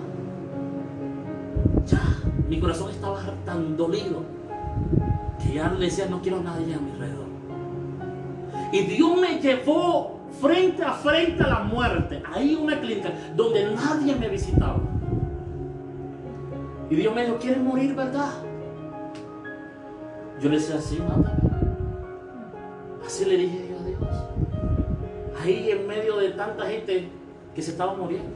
[1.86, 2.00] Ya,
[2.48, 4.22] mi corazón estaba tan dolido
[5.42, 7.26] que ya le decía, no quiero a nadie a mi alrededor.
[8.72, 14.16] Y Dios me llevó frente a frente a la muerte, ahí una clínica donde nadie
[14.16, 14.80] me visitaba.
[16.90, 18.32] Y Dios me dijo, ¿quieres morir, verdad?
[20.42, 21.38] Yo le decía, sí, mátame.
[23.06, 24.24] Así le dije yo a Dios.
[25.40, 27.08] Ahí en medio de tanta gente
[27.54, 28.30] que se estaba muriendo.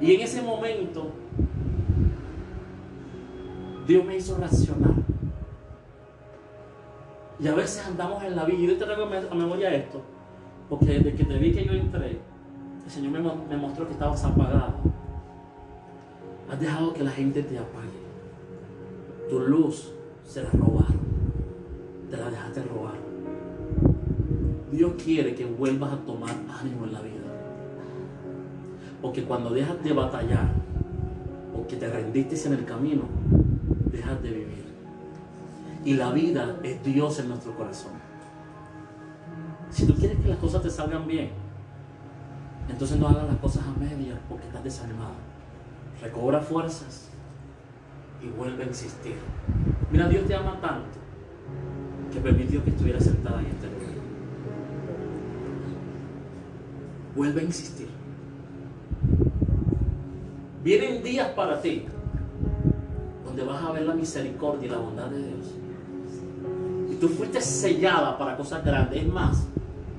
[0.00, 1.10] Y en ese momento,
[3.86, 4.92] Dios me hizo reaccionar.
[7.38, 10.00] Y a veces andamos en la vida, y yo te traigo a memoria esto,
[10.68, 12.18] porque desde que te vi que yo entré,
[12.84, 14.74] el Señor me, mo- me mostró que estabas apagado.
[16.50, 17.88] Has dejado que la gente te apague.
[19.30, 19.92] Tu luz
[20.24, 20.50] se la.
[22.10, 22.94] Te la dejaste robar.
[24.70, 27.14] Dios quiere que vuelvas a tomar ánimo en la vida.
[29.02, 30.52] Porque cuando dejas de batallar,
[31.54, 33.02] o que te rendiste en el camino,
[33.90, 34.66] dejas de vivir.
[35.84, 37.92] Y la vida es Dios en nuestro corazón.
[39.70, 41.30] Si tú quieres que las cosas te salgan bien,
[42.68, 45.14] entonces no hagas las cosas a medias porque estás desanimado.
[46.00, 47.08] Recobra fuerzas
[48.22, 49.16] y vuelve a insistir.
[49.90, 51.05] Mira, Dios te ama tanto
[52.16, 53.94] que permitió que estuvieras sentada en este lugar.
[57.14, 57.88] Vuelve a insistir.
[60.64, 61.84] Vienen días para ti
[63.24, 65.54] donde vas a ver la misericordia y la bondad de Dios.
[66.90, 69.02] Y tú fuiste sellada para cosas grandes.
[69.02, 69.46] Es más,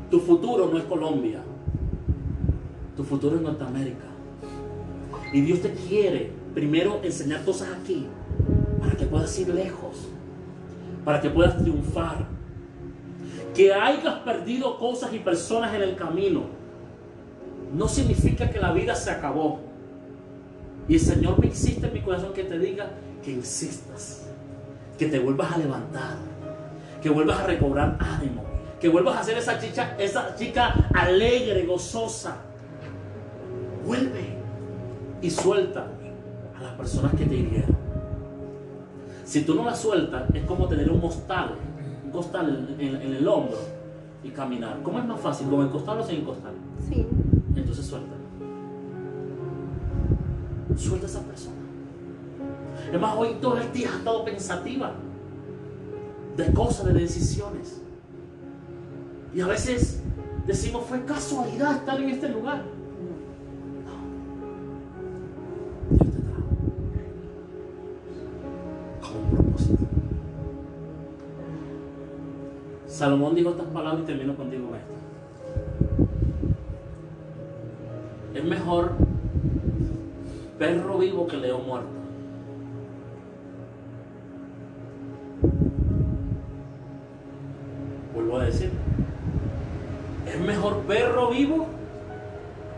[0.10, 1.42] tu futuro no es Colombia.
[2.96, 4.08] Tu futuro es Norteamérica.
[5.32, 8.08] Y Dios te quiere primero enseñar cosas aquí
[8.80, 10.08] para que puedas ir lejos,
[11.08, 12.18] para que puedas triunfar.
[13.56, 16.44] Que hayas perdido cosas y personas en el camino
[17.74, 19.62] no significa que la vida se acabó.
[20.86, 22.90] Y el Señor me insiste en mi corazón que te diga
[23.24, 24.28] que insistas,
[25.00, 26.18] que te vuelvas a levantar,
[27.02, 28.44] que vuelvas a recobrar ánimo,
[28.78, 32.36] que vuelvas a ser esa chica, esa chica alegre, gozosa.
[33.86, 34.36] Vuelve
[35.22, 35.88] y suelta
[36.60, 37.87] a las personas que te hirieron.
[39.28, 41.56] Si tú no las sueltas, es como tener un costal,
[42.06, 43.58] un costal en, en- en el hombro
[44.24, 44.80] y caminar.
[44.84, 46.54] ¿Cómo es más fácil, con el costal o sin el costal?
[46.88, 47.06] Sí.
[47.54, 48.14] Entonces suéltala.
[50.78, 51.56] Suelta a esa persona.
[52.94, 54.94] Es más, hoy todo el día has estado pensativa
[56.38, 57.82] de cosas, de decisiones.
[59.36, 60.02] Y a veces
[60.46, 62.64] decimos, fue casualidad estar en este lugar.
[72.98, 74.92] Salomón dijo estas palabras y termino contigo con esto.
[78.34, 78.94] Es mejor
[80.58, 81.90] perro vivo que león muerto.
[88.16, 88.72] Vuelvo a decir.
[90.26, 91.68] Es mejor perro vivo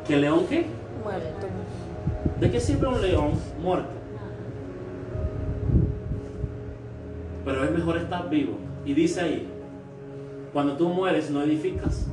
[0.05, 0.65] que león qué?
[1.01, 1.47] Muerto.
[2.41, 3.91] ¿De qué sirve un león muerto?
[7.45, 8.57] Pero es mejor estar vivo.
[8.84, 9.59] Y dice ahí,
[10.54, 12.08] cuando tú mueres no edificas,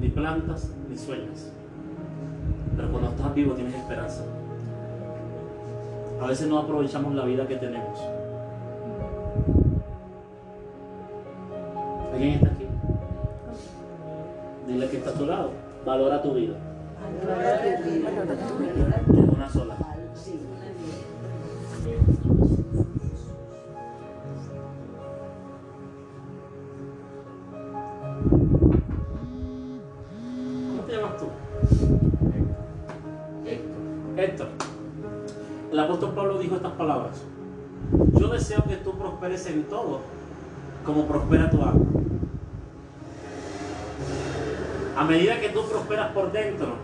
[0.00, 1.50] ni plantas, ni sueñas.
[2.76, 4.24] Pero cuando estás vivo tienes esperanza.
[6.20, 7.98] A veces no aprovechamos la vida que tenemos.
[12.12, 12.66] ¿Alguien está aquí?
[14.68, 15.50] Dile que está a tu lado.
[15.84, 16.54] Valora tu vida.
[19.12, 19.69] Que es una sola.
[38.30, 40.00] Deseo que tú prosperes en todo,
[40.86, 41.84] como prospera tu alma.
[44.96, 46.74] A medida que tú prosperas por dentro,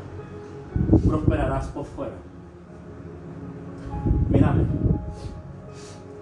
[1.07, 2.15] prosperarás por fuera.
[4.29, 4.65] Mírame.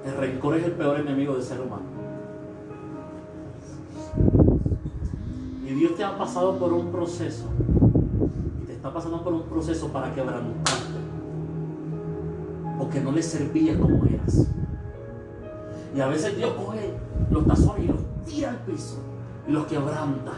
[0.05, 1.85] El rencor es el peor enemigo del ser humano.
[5.67, 7.47] Y Dios te ha pasado por un proceso.
[8.63, 10.85] Y te está pasando por un proceso para quebrantarte.
[12.79, 14.49] porque no le servía como eras.
[15.95, 16.93] Y a veces Dios coge
[17.31, 18.97] los tazones y los tira al piso
[19.47, 20.33] y los quebranta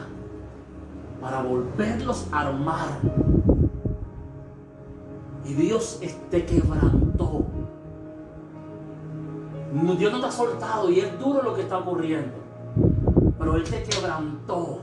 [1.21, 2.89] para volverlos a armar.
[5.45, 6.01] Y Dios
[6.31, 7.45] te quebrantó.
[9.99, 12.35] Dios no te ha soltado y es duro lo que está ocurriendo.
[13.39, 14.81] Pero Él te quebrantó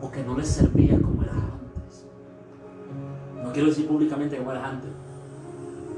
[0.00, 2.06] porque no le servía como eras antes.
[3.42, 4.90] No quiero decir públicamente como eras antes.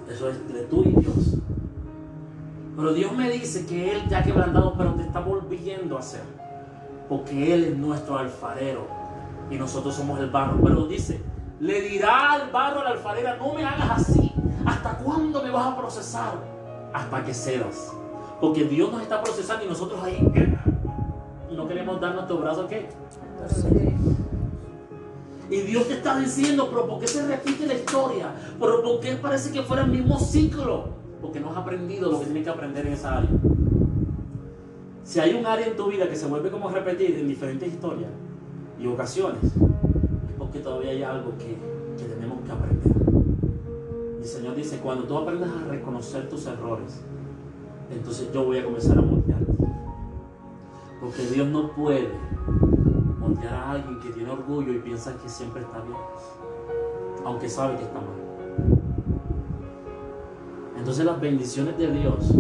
[0.09, 1.39] Eso es de tú y Dios.
[2.81, 6.22] Pero Dios me dice que Él te ha quebrantado, pero te está volviendo a hacer.
[7.11, 8.87] Porque Él es nuestro alfarero
[9.51, 10.59] y nosotros somos el barro.
[10.62, 11.20] Pero dice,
[11.59, 14.33] le dirá al barro a la alfarera, no me hagas así.
[14.64, 16.33] ¿Hasta cuándo me vas a procesar?
[16.95, 17.93] Hasta que cedas.
[18.41, 20.18] Porque Dios nos está procesando y nosotros ahí
[21.51, 22.89] no queremos dar nuestro brazo qué.
[25.51, 28.33] Y Dios te está diciendo, pero ¿por qué se repite la historia?
[28.59, 30.99] ¿Pero por qué parece que fuera el mismo ciclo?
[31.21, 33.31] Porque no has aprendido lo que tienes que aprender en esa área.
[35.05, 38.11] Si hay un área en tu vida que se vuelve como repetir en diferentes historias
[38.79, 39.53] y ocasiones, es
[40.39, 41.57] porque todavía hay algo que,
[41.99, 42.95] que tenemos que aprender.
[44.18, 47.03] Y el Señor dice, cuando tú aprendas a reconocer tus errores,
[47.91, 49.53] entonces yo voy a comenzar a moldearte.
[51.01, 52.09] Porque Dios no puede
[53.18, 55.97] moldear a alguien que tiene orgullo y piensa que siempre está bien,
[57.25, 58.89] aunque sabe que está mal.
[60.81, 62.33] Entonces las bendiciones de Dios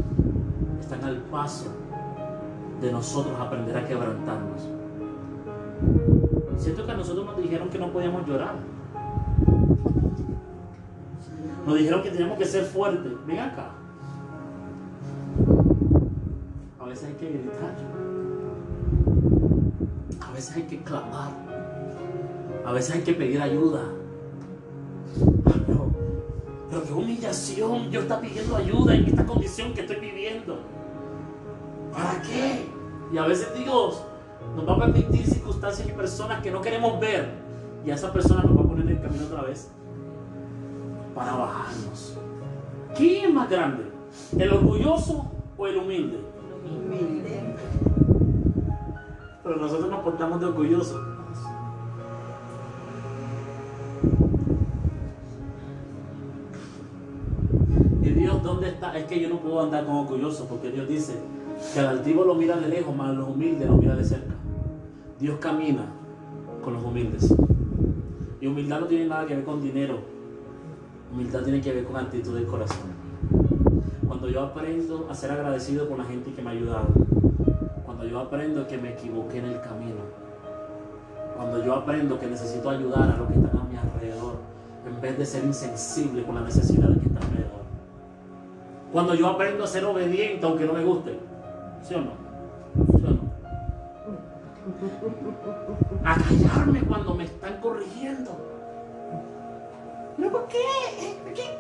[0.80, 1.66] están al paso
[2.80, 4.66] de nosotros aprender a quebrantarnos.
[6.56, 8.54] Siento que a nosotros nos dijeron que no podíamos llorar.
[11.66, 13.12] Nos dijeron que teníamos que ser fuertes.
[13.26, 13.72] Ven acá.
[16.80, 17.74] A veces hay que gritar.
[20.26, 21.30] A veces hay que clamar.
[22.64, 23.99] A veces hay que pedir ayuda.
[26.70, 27.90] Pero, qué humillación.
[27.90, 30.58] Dios está pidiendo ayuda en esta condición que estoy viviendo.
[31.92, 32.66] ¿Para qué?
[33.12, 34.04] Y a veces Dios
[34.54, 37.28] nos va a permitir circunstancias y personas que no queremos ver.
[37.84, 39.70] Y a esa persona nos va a poner en el camino otra vez.
[41.14, 42.16] Para bajarnos.
[42.96, 43.84] ¿Quién es más grande?
[44.38, 46.20] ¿El orgulloso o el humilde?
[46.64, 47.56] Humilde.
[49.42, 51.00] Pero nosotros nos portamos de orgullosos.
[58.94, 61.14] Es que yo no puedo andar con orgulloso porque Dios dice
[61.74, 64.34] que al altivo lo mira de lejos, mas a los humildes lo mira de cerca.
[65.18, 65.86] Dios camina
[66.62, 67.34] con los humildes.
[68.40, 69.98] Y humildad no tiene nada que ver con dinero.
[71.12, 72.90] Humildad tiene que ver con actitud del corazón.
[74.06, 76.86] Cuando yo aprendo a ser agradecido con la gente que me ha ayudado.
[77.84, 80.00] Cuando yo aprendo que me equivoqué en el camino.
[81.36, 84.36] Cuando yo aprendo que necesito ayudar a los que están a mi alrededor.
[84.86, 87.59] En vez de ser insensible con las necesidades que están alrededor.
[88.92, 91.18] Cuando yo aprendo a ser obediente aunque no me guste.
[91.82, 92.12] ¿Sí o no?
[92.86, 93.30] ¿Sí o no?
[96.04, 98.30] A callarme cuando me están corrigiendo.
[100.16, 100.58] ¿Pero por qué?
[101.22, 101.58] ¿Por qué?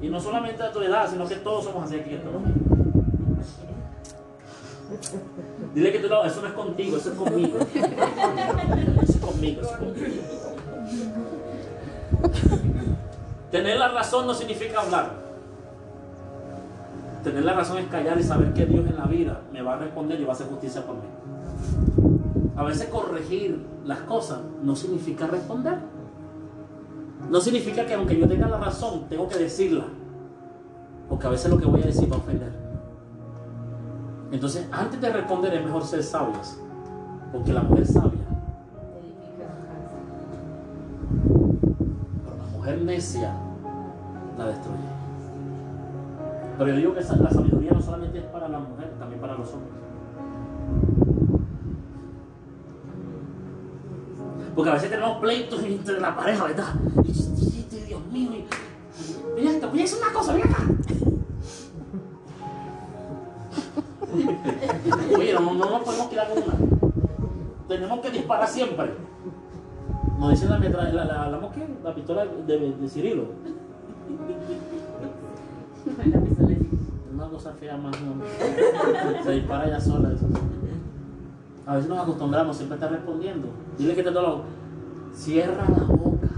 [0.00, 2.18] Y, no solamente a tu edad, sino que todos somos así aquí.
[5.74, 7.58] Dile que tú no, eso no es contigo, eso es conmigo.
[7.58, 10.22] Eso es conmigo, eso es conmigo.
[13.50, 15.27] Tener la razón no significa hablar.
[17.22, 19.78] Tener la razón es callar y saber que Dios en la vida me va a
[19.78, 21.08] responder y va a hacer justicia por mí.
[22.56, 25.78] A veces corregir las cosas no significa responder.
[27.30, 29.84] No significa que aunque yo tenga la razón, tengo que decirla.
[31.08, 32.52] Porque a veces lo que voy a decir va a ofender.
[34.30, 36.58] Entonces, antes de responder es mejor ser sabios.
[37.32, 38.24] Porque la mujer sabia,
[42.24, 43.34] pero la mujer necia
[44.38, 44.87] la destruye.
[46.58, 49.48] Pero yo digo que la sabiduría no solamente es para la mujer, también para los
[49.52, 49.72] hombres.
[54.56, 56.74] Porque a veces tenemos pleitos entre la pareja, ¿verdad?
[57.04, 58.30] Dios mío,
[59.36, 60.64] mira esto, mira, es una cosa, mira acá.
[65.16, 66.54] Oye, no, no nos podemos quedar con una.
[67.68, 68.94] Tenemos que disparar siempre.
[70.18, 71.50] Nos dicen la, la, la,
[71.84, 73.26] la pistola de, de Cirilo.
[75.86, 76.56] La pistola
[77.14, 77.96] Una cosa fea más.
[78.00, 78.22] No.
[79.24, 80.12] Se dispara ya sola.
[80.12, 80.26] Eso.
[81.66, 83.48] A veces nos acostumbramos, siempre está respondiendo.
[83.76, 84.42] Dile que te lo
[85.14, 86.28] Cierra la boca.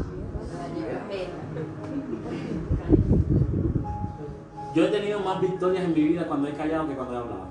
[4.75, 7.47] Yo he tenido más victorias en mi vida cuando he callado que cuando he hablado.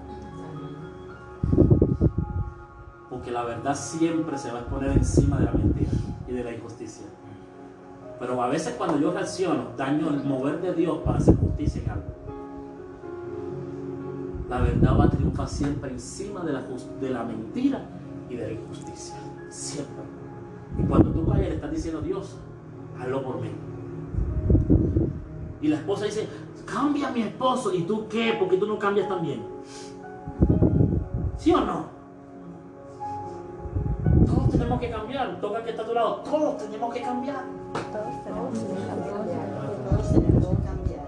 [3.10, 5.92] Porque la verdad siempre se va a exponer encima de la mentira
[6.28, 7.06] y de la injusticia.
[8.20, 11.90] Pero a veces cuando yo reacciono, daño el mover de Dios para hacer justicia en
[11.90, 12.10] algo.
[14.50, 16.64] La verdad va a triunfar siempre encima de la,
[17.00, 17.86] de la mentira
[18.30, 19.16] y de la injusticia.
[19.50, 20.04] Siempre.
[20.78, 22.38] Y cuando tú vayas le estás diciendo, Dios,
[23.00, 23.52] hazlo por mí.
[25.62, 26.28] Y la esposa dice,
[26.66, 27.74] cambia a mi esposo.
[27.74, 28.36] ¿Y tú qué?
[28.40, 29.44] Porque tú no cambias también.
[31.38, 31.99] ¿Sí o no?
[34.60, 35.39] Tenemos que cambiar.
[35.39, 36.16] Toca que está a tu lado.
[36.18, 37.43] Todos tenemos que cambiar.
[37.74, 39.16] Todos tenemos que cambiar.
[39.89, 41.05] Todos tenemos que cambiar.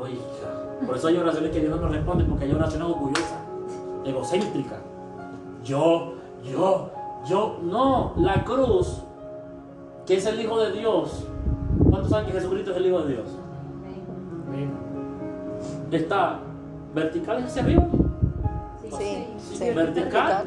[0.00, 3.38] Oiga, por eso hay oraciones que Dios no nos responde, porque hay oraciones orgullosas,
[4.04, 4.78] egocéntricas.
[5.64, 6.14] Yo,
[6.44, 6.90] yo,
[7.28, 7.58] yo.
[7.64, 9.02] No, la cruz,
[10.06, 11.26] que es el Hijo de Dios.
[11.90, 13.26] ¿Cuántos saben que Jesucristo es el Hijo de Dios?
[15.90, 16.38] Está
[16.94, 17.86] vertical hacia arriba
[18.96, 19.70] Sí, sí.
[19.70, 20.44] Vertical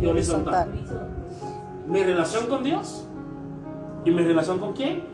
[0.00, 0.68] y horizontal.
[1.86, 3.04] Mi relación con Dios
[4.04, 5.04] y mi relación con quién?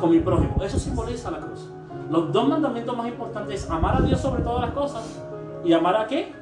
[0.00, 0.62] Con mi prójimo.
[0.62, 1.68] Eso simboliza la cruz.
[2.10, 5.20] Los dos mandamientos más importantes es amar a Dios sobre todas las cosas
[5.64, 6.32] y amar a qué?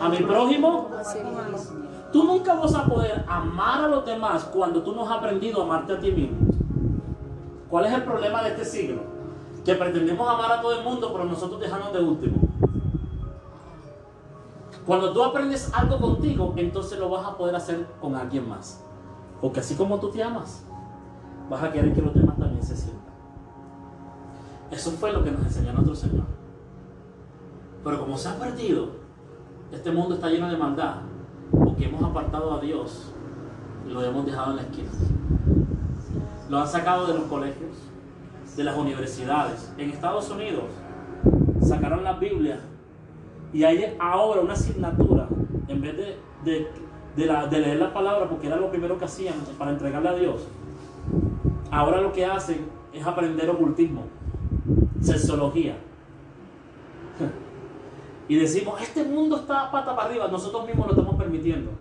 [0.00, 0.88] A mi prójimo.
[2.12, 5.64] Tú nunca vas a poder amar a los demás cuando tú no has aprendido a
[5.64, 6.38] amarte a ti mismo.
[7.68, 9.02] ¿Cuál es el problema de este siglo?
[9.64, 12.49] Que pretendemos amar a todo el mundo, pero nosotros dejamos de último.
[14.90, 18.84] Cuando tú aprendes algo contigo, entonces lo vas a poder hacer con alguien más.
[19.40, 20.64] Porque así como tú te amas,
[21.48, 23.14] vas a querer que los demás también se sientan.
[24.68, 26.24] Eso fue lo que nos enseñó nuestro Señor.
[27.84, 28.88] Pero como se ha perdido,
[29.70, 30.96] este mundo está lleno de maldad,
[31.52, 33.14] porque hemos apartado a Dios
[33.86, 34.90] y lo hemos dejado en la esquina.
[36.48, 37.76] Lo han sacado de los colegios,
[38.56, 39.72] de las universidades.
[39.78, 40.64] En Estados Unidos
[41.62, 42.58] sacaron la Biblia
[43.52, 45.28] y hay ahora una asignatura,
[45.68, 46.68] en vez de, de-
[47.50, 50.46] leer la palabra, porque era lo primero que hacían para entregarle a Dios,
[51.70, 54.04] ahora lo que hacen es aprender ocultismo,
[55.00, 55.76] sexología.
[58.28, 61.72] Y decimos, este mundo está pata para arriba, nosotros mismos lo estamos permitiendo.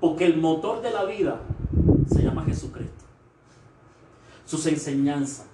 [0.00, 1.40] Porque el motor de la vida
[2.06, 3.04] se llama Jesucristo.
[4.44, 5.46] Sus enseñanzas.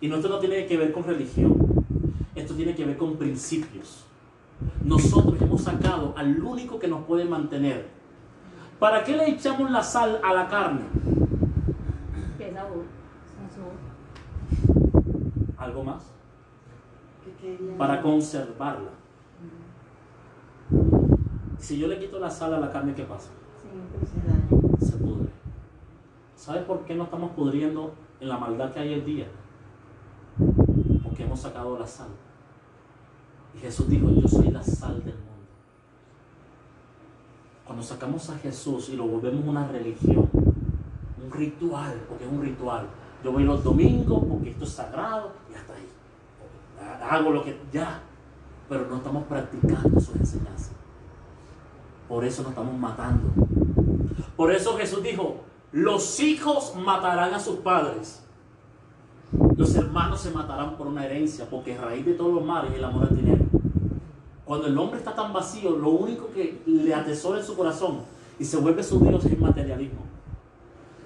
[0.00, 1.56] Y esto no tiene que ver con religión.
[2.34, 4.03] Esto tiene que ver con principios.
[4.82, 7.88] Nosotros hemos sacado al único que nos puede mantener.
[8.78, 10.82] ¿Para qué le echamos la sal a la carne?
[12.36, 12.84] ¿Qué sabor?
[15.56, 16.12] Algo más.
[17.78, 18.90] Para conservarla.
[21.58, 23.30] Si yo le quito la sal a la carne, ¿qué pasa?
[24.26, 24.78] Daña.
[24.80, 25.28] se pudre.
[26.36, 29.26] ¿Sabes por qué no estamos pudriendo en la maldad que hay el día?
[31.02, 32.08] Porque hemos sacado la sal.
[33.56, 35.24] Y Jesús dijo, yo soy la sal del mundo.
[37.64, 40.28] Cuando sacamos a Jesús y lo volvemos una religión,
[41.24, 42.86] un ritual, porque es un ritual.
[43.22, 45.88] Yo voy los domingos porque esto es sagrado y hasta ahí.
[47.10, 48.02] Hago lo que ya,
[48.68, 50.72] pero no estamos practicando sus enseñanzas.
[52.08, 53.30] Por eso nos estamos matando.
[54.36, 55.36] Por eso Jesús dijo,
[55.72, 58.22] los hijos matarán a sus padres.
[59.56, 62.84] Los hermanos se matarán por una herencia, porque raíz de todos los males es el
[62.84, 63.43] amor al dinero.
[64.44, 68.00] Cuando el hombre está tan vacío, lo único que le atesora en su corazón
[68.38, 70.00] y se vuelve su Dios es el materialismo.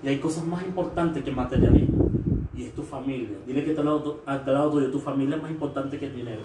[0.02, 2.10] Y hay cosas más importantes que el materialismo.
[2.54, 3.38] Y es tu familia.
[3.46, 6.42] Dile que al lado, al lado tuyo, tu familia es más importante que el dinero.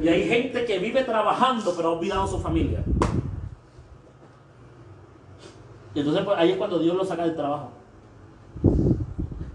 [0.00, 2.84] Y hay gente que vive trabajando pero ha olvidado su familia.
[5.94, 7.70] Y entonces pues, ahí es cuando Dios lo saca del trabajo.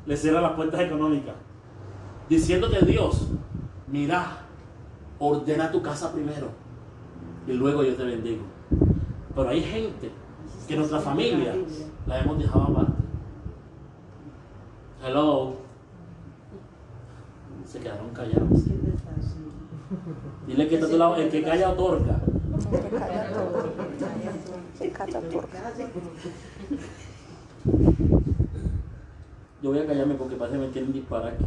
[0.05, 1.35] Le cierra las puertas económicas.
[2.29, 3.29] Diciéndote Dios,
[3.87, 4.44] mira,
[5.19, 6.49] ordena tu casa primero.
[7.47, 8.43] Y luego yo te bendigo.
[9.35, 10.11] Pero hay gente
[10.67, 11.55] que nuestra familia
[12.07, 12.93] la hemos dejado aparte.
[15.03, 15.55] Hello.
[17.65, 18.65] Se quedaron callados.
[20.47, 22.19] Dile que está a tu lado, el que calla otorga.
[29.61, 31.45] Yo voy a callarme porque parece que me quieren disparar aquí.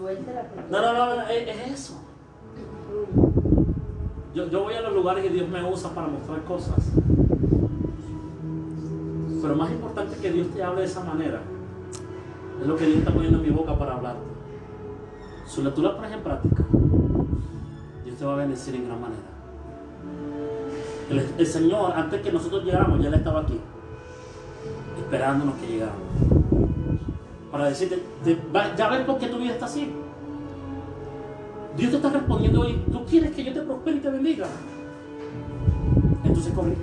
[0.00, 0.42] La silla, suéltala.
[0.48, 2.00] porque- No, no, no, no, es, es eso.
[4.34, 6.90] Yo, yo voy a los lugares que Dios me usa para mostrar cosas.
[9.42, 11.40] Pero más importante que Dios te hable de esa manera
[12.60, 14.22] es lo que Dios está poniendo en mi boca para hablarte.
[15.46, 16.64] Si la- tú la pones en práctica,
[18.04, 19.22] Dios te va a bendecir en gran manera.
[21.10, 23.60] El, el Señor, antes que nosotros llegáramos, ya Él estaba aquí,
[24.98, 26.02] esperándonos que llegáramos.
[27.54, 29.88] Para decirte, te- va- ya ves por qué tu vida está así.
[31.76, 34.46] Dios te está respondiendo hoy, ¿tú quieres que yo te prospere y te bendiga?
[36.24, 36.82] Entonces corrígete.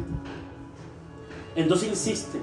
[1.58, 2.40] Entonces insiste.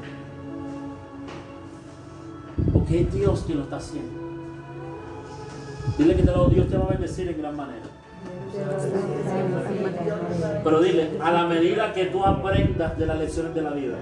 [2.70, 4.10] Porque es Dios quien lo está haciendo.
[5.96, 7.86] Dile que te lo, Dios te va a bendecir en gran manera.
[10.64, 13.96] Pero dile, a la medida que tú aprendas de las lecciones de la vida.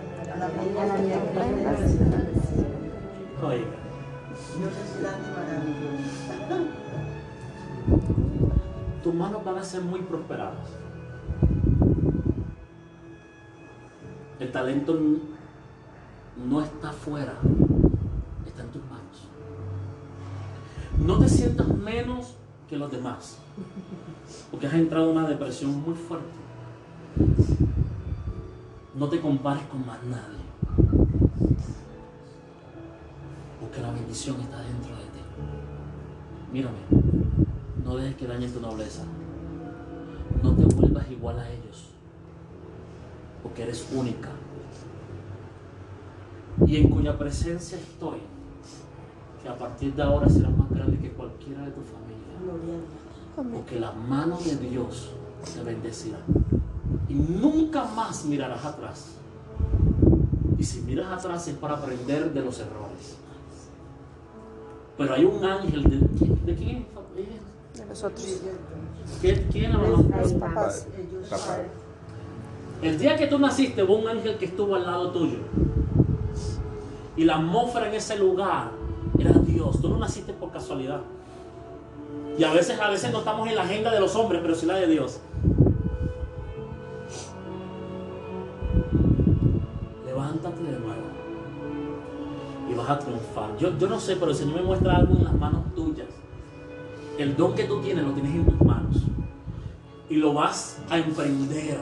[3.41, 3.65] Oiga,
[9.03, 10.69] Tus manos van a ser muy prosperadas.
[14.39, 14.99] El talento
[16.49, 17.35] no está afuera,
[18.47, 19.29] está en tus manos.
[20.99, 22.35] No te sientas menos
[22.69, 23.39] que los demás,
[24.51, 26.27] porque has entrado en una depresión muy fuerte.
[28.95, 30.46] No te compares con más nadie,
[33.61, 35.21] porque la bendición está dentro de ti.
[36.53, 36.79] Mírame,
[37.85, 39.03] no dejes que dañen tu nobleza.
[40.43, 41.91] No te vuelvas igual a ellos.
[43.43, 44.31] Porque eres única.
[46.67, 48.19] Y en cuya presencia estoy.
[49.43, 53.53] Que a partir de ahora serás más grande que cualquiera de tu familia.
[53.53, 55.13] Porque la mano de Dios
[55.55, 56.19] te bendecirá.
[57.09, 59.13] Y nunca más mirarás atrás.
[60.59, 63.17] Y si miras atrás es para aprender de los errores.
[64.97, 66.87] Pero hay un ángel de, ¿de quién?
[67.17, 67.79] es?
[67.79, 68.41] De nosotros.
[69.21, 69.89] ¿Quién, mamá?
[69.89, 70.87] Los papás.
[71.29, 71.59] Papá.
[72.83, 75.39] El día que tú naciste hubo un ángel que estuvo al lado tuyo.
[77.17, 78.71] Y la atmósfera en ese lugar
[79.19, 79.81] era Dios.
[79.81, 81.01] Tú no naciste por casualidad.
[82.39, 84.67] Y a veces, a veces no estamos en la agenda de los hombres, pero sí
[84.67, 85.21] la de Dios.
[90.07, 91.16] Levántate de nuevo.
[92.77, 93.57] Vas a triunfar.
[93.59, 96.09] Yo, yo no sé, pero el Señor me muestra algo en las manos tuyas.
[97.19, 98.97] El don que tú tienes lo tienes en tus manos.
[100.09, 101.79] Y lo vas a emprender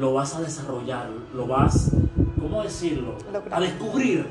[0.00, 1.90] lo vas a desarrollar, lo vas,
[2.40, 3.16] ¿cómo decirlo?
[3.50, 4.26] A descubrir,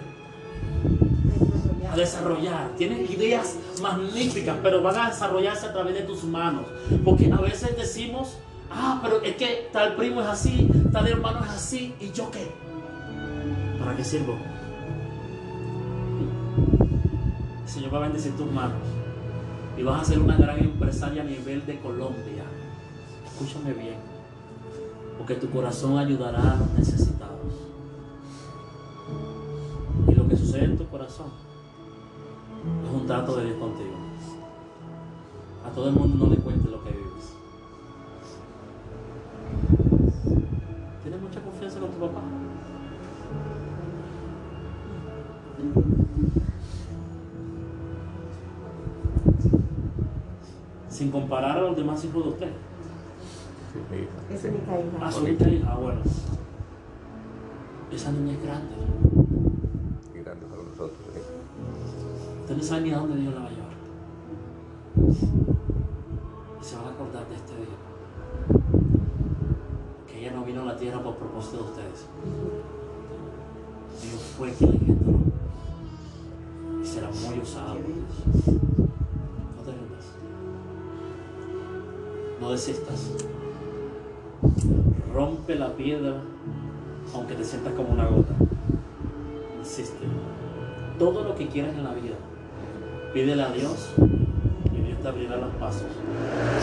[1.91, 2.69] a desarrollar.
[2.77, 6.65] Tienes ideas magníficas, pero van a desarrollarse a través de tus manos.
[7.03, 8.37] Porque a veces decimos,
[8.71, 12.51] ah, pero es que tal primo es así, tal hermano es así, ¿y yo qué?
[13.79, 14.37] ¿Para qué sirvo?
[17.69, 18.81] El Señor va a bendecir tus manos
[19.77, 22.43] y vas a ser una gran empresaria a nivel de Colombia.
[23.23, 23.97] Escúchame bien
[25.19, 27.53] porque tu corazón ayudará a los necesitados.
[30.07, 31.27] Y lo que sucede en tu corazón
[32.85, 33.97] es un trato de Dios contigo.
[35.63, 37.35] A todo el mundo no le cuentes lo que vives.
[41.03, 42.21] ¿Tienes mucha confianza con tu papá?
[50.99, 52.51] Sin comparar a los demás hijos de usted.
[53.71, 54.11] Sí, mi hija.
[54.33, 54.97] Es única hija.
[55.01, 55.71] Ah, su única hija.
[55.71, 56.01] Ah, bueno.
[57.89, 58.75] Esa niña es grande.
[60.13, 60.99] Y grandes a nosotros.
[61.15, 61.21] ¿eh?
[62.41, 63.73] Usted no sabe ni a dónde Dios la va a llevar.
[66.59, 67.77] Y se van a acordar de este día.
[70.05, 72.07] Que ella no vino a la tierra por propósito de ustedes.
[74.03, 75.19] Dios fue quien la engendró.
[76.83, 78.68] Y será muy usada por Dios.
[82.49, 83.11] Desistas.
[85.13, 86.15] Rompe la piedra
[87.13, 88.33] aunque te sientas como una gota.
[89.59, 90.05] Insiste.
[90.97, 92.15] Todo lo que quieras en la vida,
[93.13, 93.91] pídele a Dios
[94.73, 95.87] y Dios te abrirá los pasos.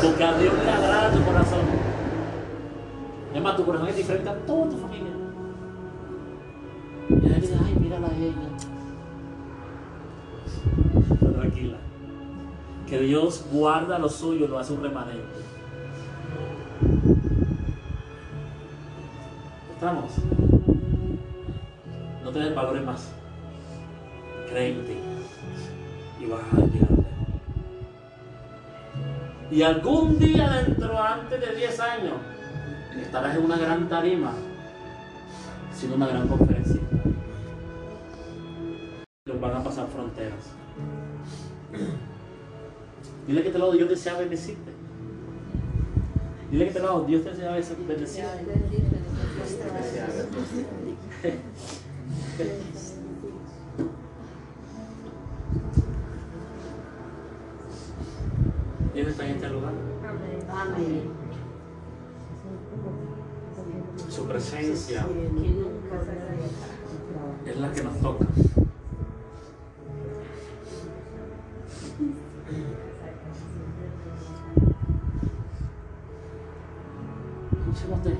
[0.02, 1.60] Porque a Dios le agrada tu corazón.
[3.32, 5.12] Es más, tu corazón es diferente a toda tu familia.
[7.10, 8.34] Y él dice, ay, mírala a ella.
[11.32, 11.76] Tranquila.
[12.88, 15.55] Que Dios guarda lo suyo lo hace un remanente.
[22.24, 23.12] No te valores más.
[24.48, 24.96] Ti.
[26.20, 26.88] Y vas a llegar.
[29.50, 32.14] Y algún día dentro, antes de 10 años,
[33.00, 34.32] estarás en una gran tarima,
[35.72, 36.80] siendo una gran conferencia.
[39.26, 40.50] Los van a pasar fronteras.
[43.26, 44.72] Dile que te lo Dios desea bendecirte.
[46.50, 48.85] Dile que te lo Dios desea bendecirte.
[58.94, 59.72] Dios está en este lugar.
[60.50, 61.02] Amén.
[64.08, 65.06] Su presencia
[67.44, 68.26] es la que nos toca.
[77.50, 78.16] ¿Cómo se llama usted?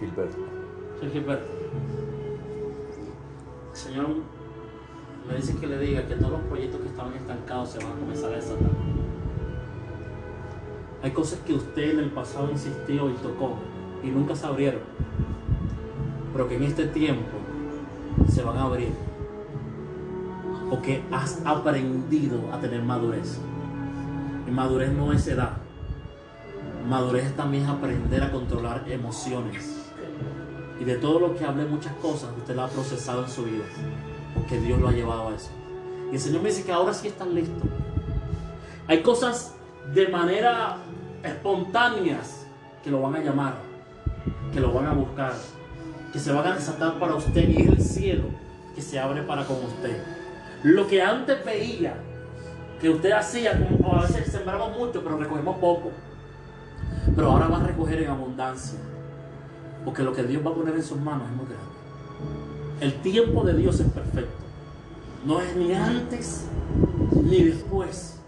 [0.00, 0.65] Gilberto.
[1.02, 1.10] El
[3.74, 4.06] Señor
[5.28, 8.00] me dice que le diga que todos los proyectos que estaban estancados se van a
[8.00, 8.70] comenzar a desatar.
[11.02, 13.56] Hay cosas que usted en el pasado insistió y tocó
[14.02, 14.80] y nunca se abrieron,
[16.32, 17.36] pero que en este tiempo
[18.28, 18.92] se van a abrir.
[20.70, 23.38] Porque has aprendido a tener madurez.
[24.48, 25.58] Y madurez no es edad.
[26.88, 29.75] Madurez también es aprender a controlar emociones.
[30.80, 33.64] Y de todo lo que hablé, muchas cosas, usted lo ha procesado en su vida.
[34.34, 35.50] Porque Dios lo ha llevado a eso.
[36.10, 37.62] Y el Señor me dice que ahora sí están listos.
[38.86, 39.54] Hay cosas
[39.94, 40.78] de manera
[41.22, 42.46] espontáneas
[42.84, 43.54] que lo van a llamar,
[44.52, 45.32] que lo van a buscar,
[46.12, 48.24] que se van a desatar para usted y el cielo
[48.74, 50.02] que se abre para con usted.
[50.62, 51.94] Lo que antes veía
[52.80, 55.90] que usted hacía, como a veces sembramos mucho, pero recogemos poco.
[57.14, 58.78] Pero ahora va a recoger en abundancia.
[59.86, 61.64] Porque lo que Dios va a poner en sus manos es muy grande.
[62.80, 64.44] El tiempo de Dios es perfecto.
[65.24, 66.44] No es ni antes
[67.22, 68.20] ni después.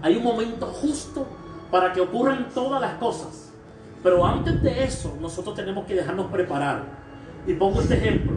[0.00, 1.26] Hay un momento justo
[1.70, 3.52] para que ocurran todas las cosas.
[4.02, 6.82] Pero antes de eso, nosotros tenemos que dejarnos preparar.
[7.46, 8.32] Y pongo este ejemplo.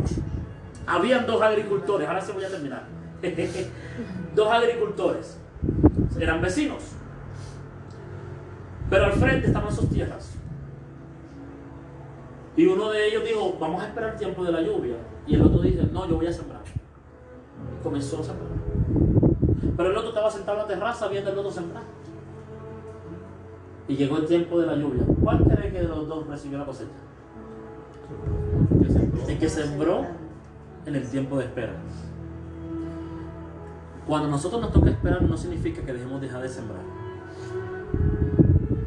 [0.85, 2.83] Habían dos agricultores, ahora sí voy a terminar.
[4.35, 5.37] dos agricultores.
[6.19, 6.83] Eran vecinos.
[8.89, 10.34] Pero al frente estaban sus tierras.
[12.57, 14.95] Y uno de ellos dijo, vamos a esperar el tiempo de la lluvia.
[15.27, 16.61] Y el otro dice, no, yo voy a sembrar.
[17.77, 18.49] Y comenzó a sembrar.
[19.75, 21.83] Pero el otro estaba sentado en la terraza viendo el otro sembrar.
[23.87, 25.03] Y llegó el tiempo de la lluvia.
[25.21, 26.91] ¿Cuál cree que de los dos recibió la cosecha?
[29.27, 30.05] El que sembró
[30.85, 31.73] en el tiempo de espera.
[34.07, 36.81] Cuando nosotros nos toca esperar no significa que dejemos dejar de sembrar.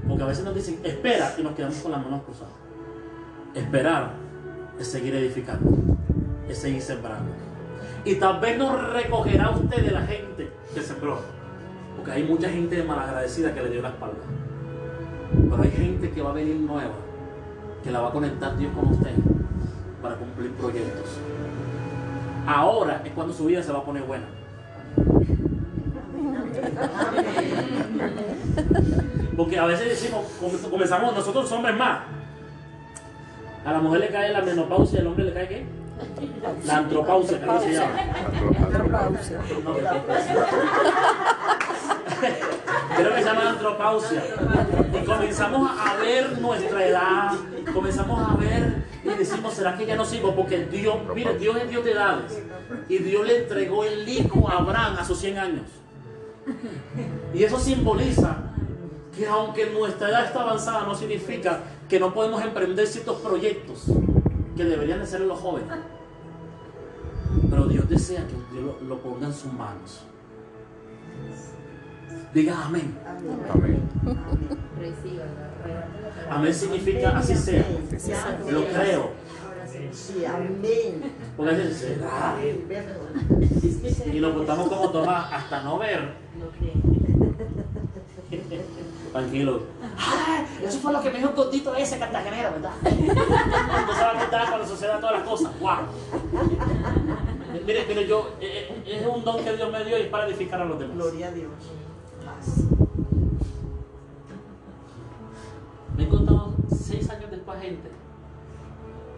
[0.08, 2.67] Porque a veces nos dicen, espera y nos quedamos con las manos cruzadas.
[3.58, 4.12] Esperar
[4.78, 5.70] es seguir edificando,
[6.48, 7.32] es seguir sembrando.
[8.04, 11.18] Y tal vez no recogerá usted de la gente que sembró.
[11.96, 14.18] Porque hay mucha gente malagradecida que le dio la espalda.
[15.50, 16.94] Pero hay gente que va a venir nueva,
[17.82, 19.10] que la va a conectar Dios con usted
[20.00, 21.18] para cumplir proyectos.
[22.46, 24.24] Ahora es cuando su vida se va a poner buena.
[29.36, 31.98] Porque a veces decimos, com- comenzamos nosotros hombres más.
[33.68, 35.66] A la mujer le cae la menopausia, al hombre le cae qué?
[36.64, 37.98] La antropausia, ¿cómo se llama?
[38.64, 39.40] Antropausia.
[39.62, 39.74] No,
[42.96, 44.24] Creo que se llama antropausia.
[44.90, 47.32] Y comenzamos a ver nuestra edad,
[47.74, 50.34] comenzamos a ver y decimos, ¿será que ya no sigo?
[50.34, 52.42] Porque Dios, mire, Dios es Dios de edades.
[52.88, 55.66] Y Dios le entregó el hijo a Abraham a sus 100 años.
[57.34, 58.48] Y eso simboliza
[59.18, 63.84] que aunque nuestra edad está avanzada, no significa que no podemos emprender ciertos proyectos
[64.56, 65.68] que deberían de ser en los jóvenes.
[67.50, 70.04] Pero Dios desea que Dios lo, lo ponga en sus manos.
[72.32, 72.96] Diga amén.
[73.52, 73.82] Amén.
[76.30, 77.64] Amén significa así sea.
[78.50, 79.10] Lo creo.
[79.92, 81.12] Sí, amén.
[81.36, 82.36] Porque será.
[84.12, 86.14] Y nos portamos como Tomás hasta no ver.
[89.18, 89.62] Tranquilo.
[90.62, 92.70] Eso fue lo que me dijo el gordito ese cartagenero, ¿verdad?
[92.84, 95.58] Va a contar cuando sucedan todas las cosas.
[95.58, 95.78] ¡Wow!
[97.66, 100.26] Mire, mire, yo, eh, eh, es un don que Dios me dio y es para
[100.28, 100.96] edificar a los demás.
[100.96, 101.50] Gloria a Dios.
[102.24, 102.64] Más.
[105.96, 107.90] Me he contado seis años después gente.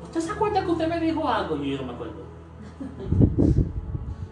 [0.05, 1.57] ¿Usted se acuerda que usted me dijo algo?
[1.63, 2.25] Y yo no me acuerdo.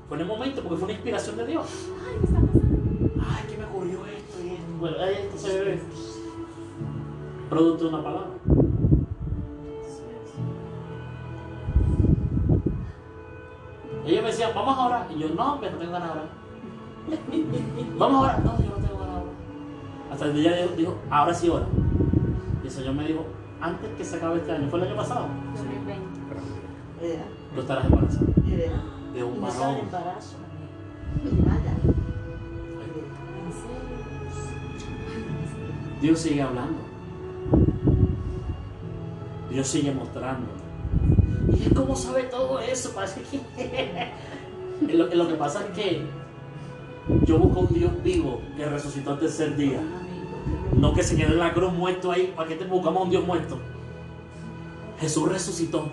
[0.09, 1.67] Fue en el momento porque fue una inspiración de Dios.
[2.07, 2.58] Ay, ¿qué está pasando?
[3.29, 4.73] Ay, que me ocurrió esto y esto.
[4.81, 5.83] Bueno, ahí esto se ve.
[7.49, 8.29] Producto de una palabra.
[14.07, 15.07] Ellos me decían, vamos a orar.
[15.15, 16.29] Y yo, no, hombre, no tengo ganas de orar.
[17.99, 18.45] Vamos a orar.
[18.45, 19.33] No, yo no tengo ganas de orar.
[20.13, 21.67] Hasta el día dijo, dijo, ahora sí ora.
[22.63, 23.27] Y el Señor me dijo,
[23.61, 25.27] antes que se acabe este año, fue el año pasado,
[25.57, 26.21] 2020.
[27.01, 27.25] Vea,
[27.55, 28.27] tú estarás embarazada
[29.15, 29.77] de un varón.
[29.77, 30.37] embarazo.
[31.45, 31.88] Nada.
[36.01, 36.79] Dios sigue hablando.
[39.51, 40.47] Dios sigue mostrando.
[41.53, 42.93] ¿Y cómo sabe todo eso?
[44.93, 46.07] Lo, lo que pasa es que
[47.27, 49.81] yo busco un Dios vivo que resucitó al tercer día.
[50.77, 52.33] No que se quede en la cruz muerto ahí.
[52.37, 53.59] ¿Para qué te buscamos a un Dios muerto?
[55.01, 55.91] Jesús resucitó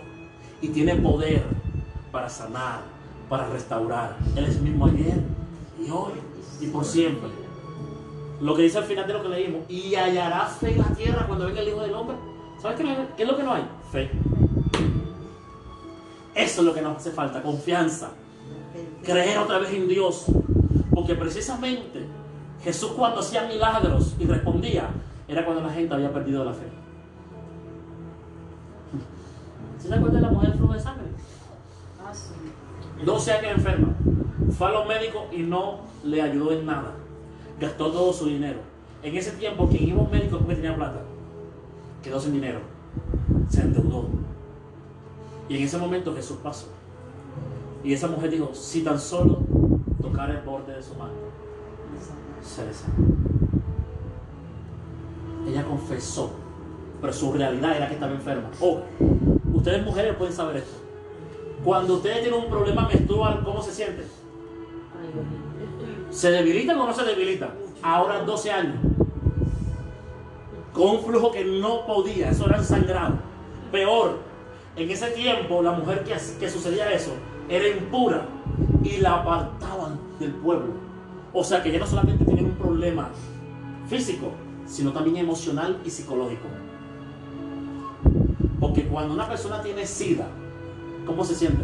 [0.61, 1.43] y tiene poder
[2.11, 2.81] para sanar,
[3.29, 4.17] para restaurar.
[4.35, 5.21] Él es el mismo ayer
[5.79, 6.13] y hoy
[6.61, 7.44] y por siempre.
[8.41, 11.25] Lo que dice al final de lo que leímos, y hallará fe en la tierra
[11.25, 12.17] cuando venga el Hijo del Hombre.
[12.61, 13.65] ¿Sabes qué, qué es lo que no hay?
[13.91, 14.11] Fe.
[16.35, 18.11] Eso es lo que nos hace falta, confianza.
[19.03, 20.25] creer otra vez en Dios.
[20.93, 22.05] Porque precisamente
[22.63, 24.89] Jesús cuando hacía milagros y respondía,
[25.27, 26.67] era cuando la gente había perdido la fe.
[29.79, 31.05] ¿Se acuerdan de la mujer flujo de sangre?
[32.03, 32.33] Ah, sí.
[33.03, 33.95] 12 años enferma.
[34.57, 36.93] Fue a los médicos y no le ayudó en nada.
[37.59, 38.59] Gastó todo su dinero.
[39.01, 41.01] En ese tiempo, quien iba a un médico que tenía plata,
[42.03, 42.59] quedó sin dinero.
[43.49, 44.07] Se endeudó.
[45.47, 46.67] Y en ese momento Jesús pasó.
[47.83, 49.39] Y esa mujer dijo, si tan solo
[50.01, 51.13] tocar el borde de su mano,
[52.41, 52.71] se le.
[55.51, 56.31] Ella confesó,
[56.99, 58.49] pero su realidad era que estaba enferma.
[58.59, 58.79] Oh,
[59.53, 60.77] ustedes mujeres pueden saber esto.
[61.63, 64.05] Cuando ustedes tienen un problema menstrual, ¿cómo se sienten?
[66.15, 67.49] ¿Se debilitan o no se debilitan?
[67.81, 68.77] Ahora 12 años.
[70.71, 73.15] Con un flujo que no podía, eso era sangrado.
[73.69, 74.19] Peor,
[74.77, 77.11] en ese tiempo la mujer que, que sucedía eso
[77.49, 78.27] era impura
[78.81, 80.75] y la apartaban del pueblo.
[81.33, 83.09] O sea que ya no solamente tenían un problema
[83.89, 84.31] físico,
[84.65, 86.47] sino también emocional y psicológico.
[88.61, 90.27] Porque cuando una persona tiene sida,
[91.05, 91.61] ¿cómo se siente?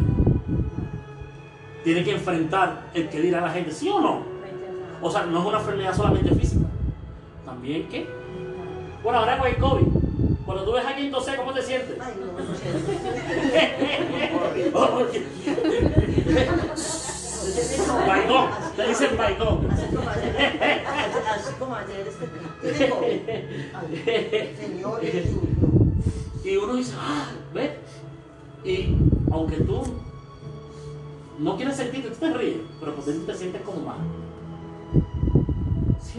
[1.84, 4.31] Tiene que enfrentar el que dirá a la gente, ¿sí o no?
[5.02, 6.66] O sea, no es una enfermedad solamente física.
[7.44, 8.08] También qué?
[9.02, 9.86] Bueno, ahora con el COVID.
[10.46, 11.98] Cuando tú ves a alguien toser, ¿cómo te sientes?
[12.00, 12.70] Ay, no, no sé.
[18.06, 19.68] Baigón, te dicen baigón.
[19.68, 20.38] Así como ayer,
[21.28, 22.06] así como ayer,
[22.62, 23.20] este, COVID.
[23.74, 25.42] Ay, Señor Jesús.
[26.44, 27.72] Y uno dice, ah, ¿ves?
[28.64, 28.96] Y
[29.32, 29.82] aunque tú
[31.38, 33.98] no quieres sentirte, tú te ríes, pero por dentro te sientes como mal.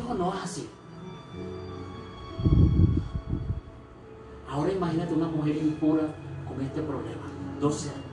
[0.03, 0.69] ¿Sí o no es así?
[4.49, 6.03] Ahora imagínate una mujer impura
[6.47, 7.21] con este problema,
[7.61, 8.03] 12 años.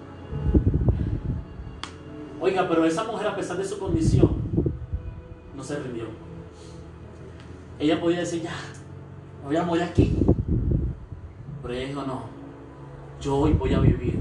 [2.40, 4.36] Oiga, pero esa mujer a pesar de su condición,
[5.56, 6.04] no se rindió.
[7.78, 8.54] Ella podía decir, ya,
[9.42, 10.16] me voy a morir aquí.
[11.60, 12.22] Pero ella dijo, no,
[13.20, 14.20] yo hoy voy a vivir.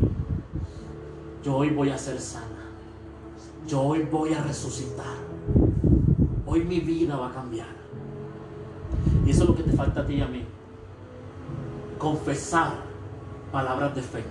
[1.44, 2.66] Yo hoy voy a ser sana.
[3.68, 5.29] Yo hoy voy a resucitar.
[6.52, 7.68] Hoy mi vida va a cambiar.
[9.24, 10.44] Y eso es lo que te falta a ti y a mí.
[12.00, 12.72] Confesar
[13.52, 14.24] palabras de fe.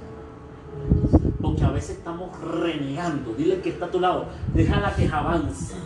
[1.41, 3.35] Porque a veces estamos renegando.
[3.35, 4.27] Dile que está a tu lado.
[4.53, 5.77] Déjala que avance.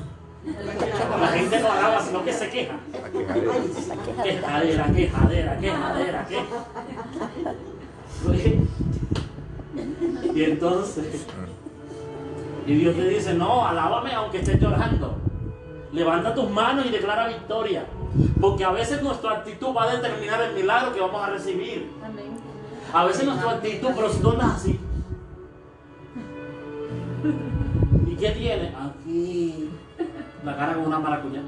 [1.21, 2.77] La gente no alaba, sino que se queja.
[4.23, 6.27] Quejadera, quejadera, quejadera, quejadera.
[10.35, 11.27] Y entonces,
[12.67, 15.19] y Dios te dice, no, alábame aunque estés llorando.
[15.93, 17.87] Levanta tus manos y declara victoria.
[18.41, 21.91] Porque a veces nuestra actitud va a determinar el milagro que vamos a recibir.
[22.93, 24.81] A veces nuestra actitud, pero si tú andas así.
[28.07, 28.75] ¿Y qué tiene?
[28.75, 29.71] Aquí.
[30.45, 31.43] La cara con una maracuyá.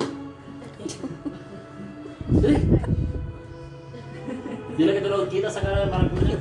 [4.76, 6.36] Dile que te lo quita esa cara de maracuyá.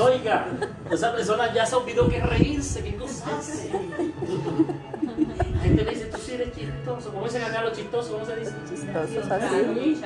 [0.00, 0.46] Oiga,
[0.90, 3.70] esa persona ya se olvidó que reírse, qué cosa hace.
[3.72, 7.10] La gente me dice, tú sí eres chistoso.
[7.12, 8.12] ¿Cómo dicen acá los chistosos?
[8.12, 8.52] ¿Cómo se dice?
[8.68, 10.00] Chistosos así.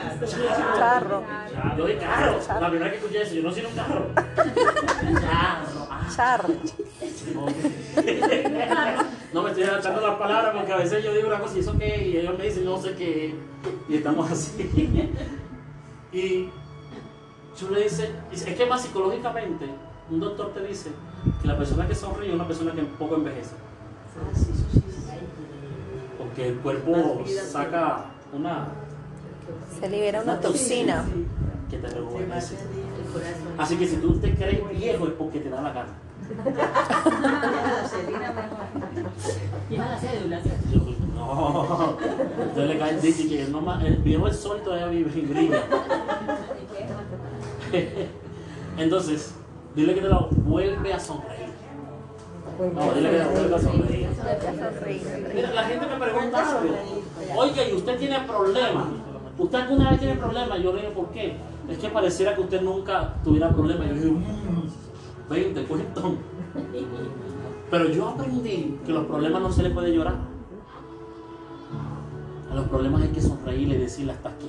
[0.77, 1.23] Charro.
[1.77, 2.39] Yo de carro.
[2.61, 4.07] La primera que escuché eso, yo no soy un carro.
[5.31, 5.63] Ah,
[6.15, 6.49] Charro.
[9.33, 11.77] No me estoy adaptando las palabras porque a veces yo digo una cosa y eso
[11.79, 13.35] qué, y ellos me dicen no sé qué,
[13.87, 14.46] y estamos así.
[16.13, 16.49] Y
[17.61, 19.67] yo le dice, es que más psicológicamente,
[20.11, 20.91] un doctor te dice
[21.43, 23.55] que la persona que sonríe es una persona que poco envejece.
[26.17, 28.69] Porque el cuerpo saca una
[29.79, 31.05] Se libera una toxina.
[31.69, 32.57] que te rejuvenece.
[33.59, 35.93] Así que si tú te crees viejo es porque te da la gana.
[41.27, 42.43] La la.
[42.43, 45.63] Entonces le cae, dice que no más, el viejo es sol todavía vive y brilla.
[48.79, 49.35] Entonces,
[49.75, 51.47] dile que te lo vuelve a sonreír.
[52.75, 54.09] No, dile que te vuelve a sonreír.
[55.35, 56.75] Mira, la gente me pregunta algo.
[57.37, 58.85] Oiga, ¿y usted tiene problemas?
[59.39, 60.63] ¿Usted alguna vez tiene problemas?
[60.63, 61.37] Yo le digo, ¿por qué?
[61.69, 63.89] Es que pareciera que usted nunca tuviera problemas.
[63.89, 66.15] Yo le digo, "Mm, ven, te cuento.
[67.71, 70.15] Pero yo aprendí que los problemas no se le puede llorar.
[72.57, 74.49] Los problemas hay que sonreírle y decirle hasta aquí.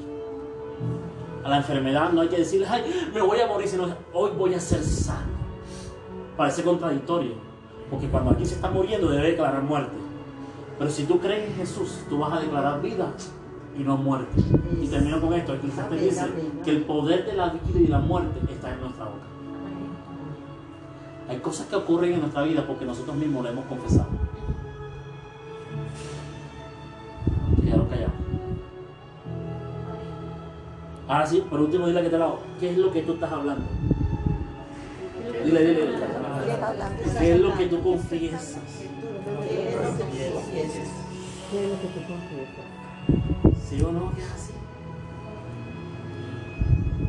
[1.44, 4.54] A la enfermedad no hay que decirle, ay, me voy a morir, sino hoy voy
[4.54, 5.36] a ser sano.
[6.38, 7.34] Parece contradictorio,
[7.90, 9.98] porque cuando aquí se está muriendo debe declarar muerte.
[10.80, 13.12] Pero si tú crees en Jesús, tú vas a declarar vida
[13.78, 14.42] y no muerte.
[14.82, 16.28] Y termino con esto, aquí te dice
[16.64, 19.26] que el poder de la vida y la muerte está en nuestra boca.
[21.28, 24.08] Hay cosas que ocurren en nuestra vida porque nosotros mismos lo hemos confesado.
[31.08, 32.40] Ahora sí, por último, dile que te lado.
[32.60, 33.64] ¿Qué es lo que tú estás hablando?
[35.46, 35.98] Dile, dile, dile.
[37.20, 38.58] ¿Qué es lo que tú confiesas?
[39.48, 39.70] ¿Qué
[41.64, 42.66] es lo que tú confiesas?
[43.70, 44.14] ¿Sí o no?
[44.14, 44.54] ¿Qué es así?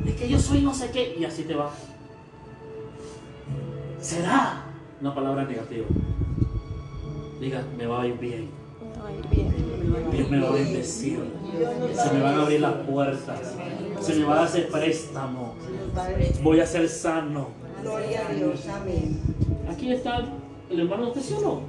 [0.06, 1.70] Es que yo soy no sé qué y así te va.
[4.00, 4.62] ¿Será?
[5.00, 5.86] Una palabra negativa.
[7.40, 8.50] Diga, me va a ir bien.
[10.12, 11.20] Dios me va a bendecir.
[11.94, 13.54] Se me van a abrir las puertas.
[14.00, 15.54] Se me va a hacer préstamo.
[16.42, 17.48] Voy a ser sano.
[17.82, 19.20] Gloria a Dios, amén.
[19.70, 20.24] Aquí está
[20.70, 21.60] el hermano de usted, ¿sí o no?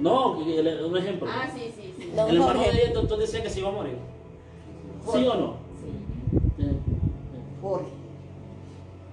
[0.00, 1.28] No, un ejemplo.
[1.30, 2.10] Ah, sí, sí, sí.
[2.16, 2.86] Don El hermano Jorge.
[2.88, 3.96] de doctor decía que se iba a morir.
[5.12, 5.54] ¿Sí o no?
[6.58, 6.64] Sí.
[7.62, 7.86] Jorge.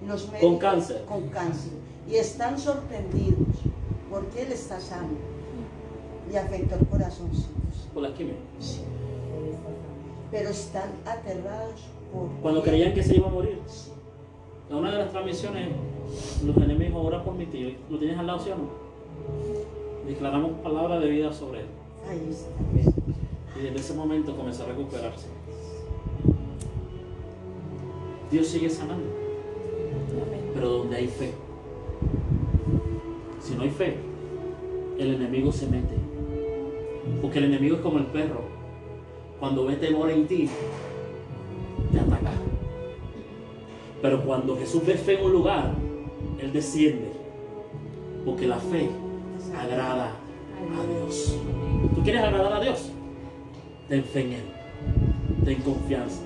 [0.06, 1.04] Los Con médicos- cáncer.
[1.06, 1.72] Con cáncer.
[2.10, 3.38] Y están sorprendidos
[4.10, 5.08] porque él está sano.
[6.30, 7.48] Le afectó el corazoncito.
[7.92, 8.34] Por la quimio.
[8.58, 8.80] Sí.
[10.30, 11.80] Pero están aterrados
[12.12, 12.28] por.
[12.40, 13.58] Cuando creían que se iba a morir.
[14.70, 15.68] En una de las transmisiones,
[16.44, 17.70] los enemigos oran por mi tío.
[17.90, 18.70] ¿Lo tienes al lado, sí o no?
[20.06, 21.66] Declaramos palabra de vida sobre él.
[22.08, 22.48] Ahí está.
[23.58, 25.26] Y desde ese momento comenzó a recuperarse.
[28.30, 29.04] Dios sigue sanando.
[30.54, 31.32] Pero donde hay fe.
[33.40, 33.98] Si no hay fe,
[34.98, 36.01] el enemigo se mete.
[37.20, 38.42] Porque el enemigo es como el perro.
[39.38, 40.48] Cuando ve temor en ti,
[41.92, 42.30] te ataca.
[44.00, 45.72] Pero cuando Jesús ve fe en un lugar,
[46.40, 47.12] Él desciende.
[48.24, 48.88] Porque la fe
[49.56, 51.38] agrada a Dios.
[51.94, 52.90] ¿Tú quieres agradar a Dios?
[53.88, 54.44] Ten fe en Él.
[55.44, 56.22] Ten confianza.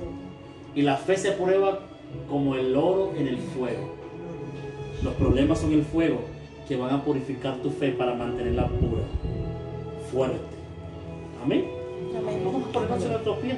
[0.74, 1.80] Y la fe se prueba
[2.28, 3.94] como el oro en el fuego.
[5.02, 6.20] Los problemas son el fuego
[6.68, 9.02] que van a purificar tu fe para mantenerla pura,
[10.10, 10.55] fuerte.
[11.46, 11.64] Amén.
[12.18, 12.42] Amén.
[12.44, 13.56] Vamos a ponernos en nuestros pies.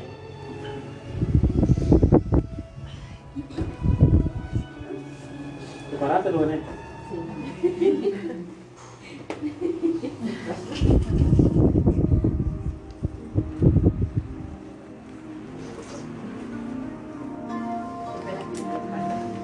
[5.88, 6.60] Prepárate, Bené.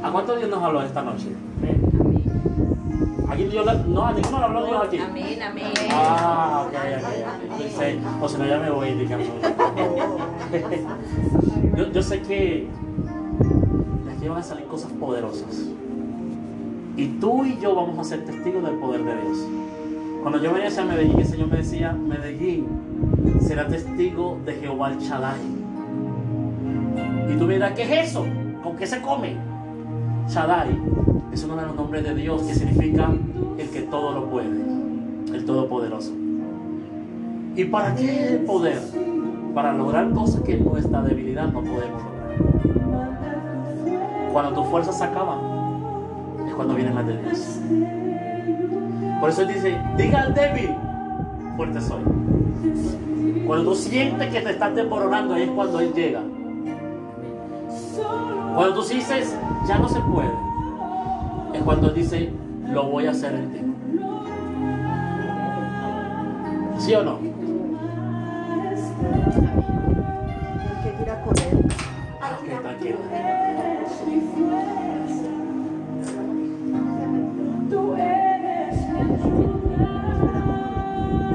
[0.03, 1.34] ¿A cuántos Dios nos habló esta noche?
[3.55, 4.99] Dios le- no, a ninguno le habló Dios aquí.
[4.99, 5.67] Amén, amén.
[5.93, 7.59] Ah, ok, ok, ok.
[7.59, 9.25] Pensé, o si no ya me voy indicando.
[11.77, 12.67] yo, yo sé que
[14.07, 15.69] de aquí van a salir cosas poderosas.
[16.97, 19.39] Y tú y yo vamos a ser testigos del poder de Dios.
[20.23, 22.67] Cuando yo venía hacia Medellín, el Señor me decía, Medellín
[23.41, 25.39] será testigo de Jehová el Shaddai.
[27.33, 28.27] Y tú me dirás, ¿qué es eso?
[28.65, 29.37] ¿Con qué se come?
[30.29, 30.77] Shaddai
[31.33, 33.11] es uno de los nombres de Dios que significa
[33.59, 36.13] el que todo lo puede, el todopoderoso.
[37.57, 38.81] ¿Y para qué el poder?
[39.55, 42.15] Para lograr cosas que en nuestra debilidad no podemos lograr.
[44.33, 45.39] Cuando tus fuerzas se acaban,
[46.49, 47.61] es cuando vienen las de Dios.
[49.21, 50.71] Por eso Él dice, diga al débil,
[51.57, 52.03] fuerte soy.
[53.47, 56.21] Cuando tú sientes que te estás desmoronando, ahí es cuando Él llega.
[58.55, 59.37] Cuando tú dices,
[59.69, 60.31] ya no se puede,
[61.53, 62.33] es cuando Él dice,
[62.69, 63.61] lo voy a hacer en ti.
[66.79, 67.19] ¿Sí o no?
[70.97, 71.55] Quiera correr.
[71.55, 72.99] Ok, tranquilo.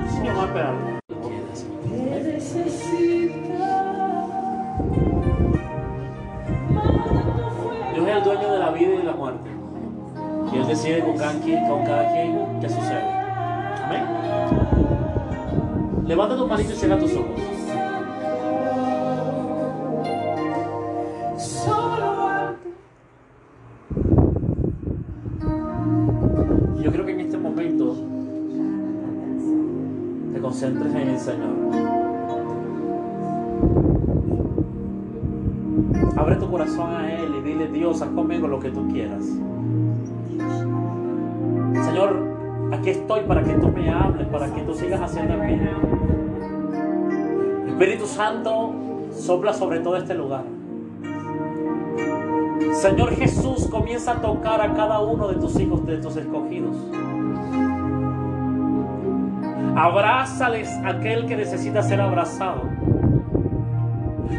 [0.10, 0.89] Sí, vamos a.
[10.70, 13.02] decide con cada quien, con cada quien qué sucede.
[13.84, 14.04] Amén.
[16.06, 17.59] Levanta tu manito y cierra tus ojos.
[42.72, 45.60] Aquí estoy para que tú me hables, para que tú sigas haciendo en mí.
[47.70, 48.74] Espíritu Santo,
[49.12, 50.44] sopla sobre todo este lugar.
[52.74, 56.76] Señor Jesús, comienza a tocar a cada uno de tus hijos, de tus escogidos.
[59.76, 62.64] Abrázales a aquel que necesita ser abrazado.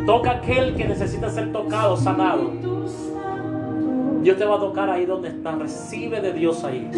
[0.07, 2.70] Toca a aquel que necesita ser tocado, sanado.
[4.23, 5.59] Dios te va a tocar ahí donde estás.
[5.59, 6.91] Recibe de Dios ahí.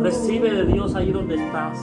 [0.00, 1.78] Recibe de Dios ahí donde estás.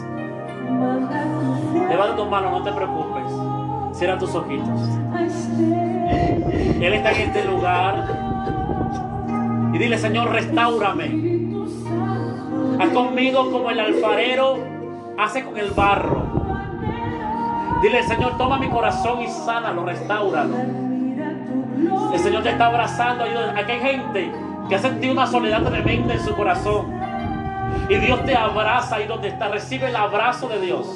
[1.89, 3.97] Levanta tus manos, no te preocupes.
[3.97, 4.79] Cierra tus ojitos.
[6.81, 8.07] Él está en este lugar.
[9.73, 11.39] Y dile, Señor, restaurame.
[12.79, 14.57] Haz conmigo como el alfarero
[15.19, 16.23] hace con el barro.
[17.83, 20.90] Dile, Señor, toma mi corazón y sánalo, restauralo.
[22.13, 23.23] El Señor te está abrazando.
[23.23, 24.31] Aquí hay gente
[24.69, 27.01] que ha sentido una soledad tremenda en su corazón.
[27.89, 29.47] Y Dios te abraza ahí donde está.
[29.49, 30.87] Recibe el abrazo de Dios.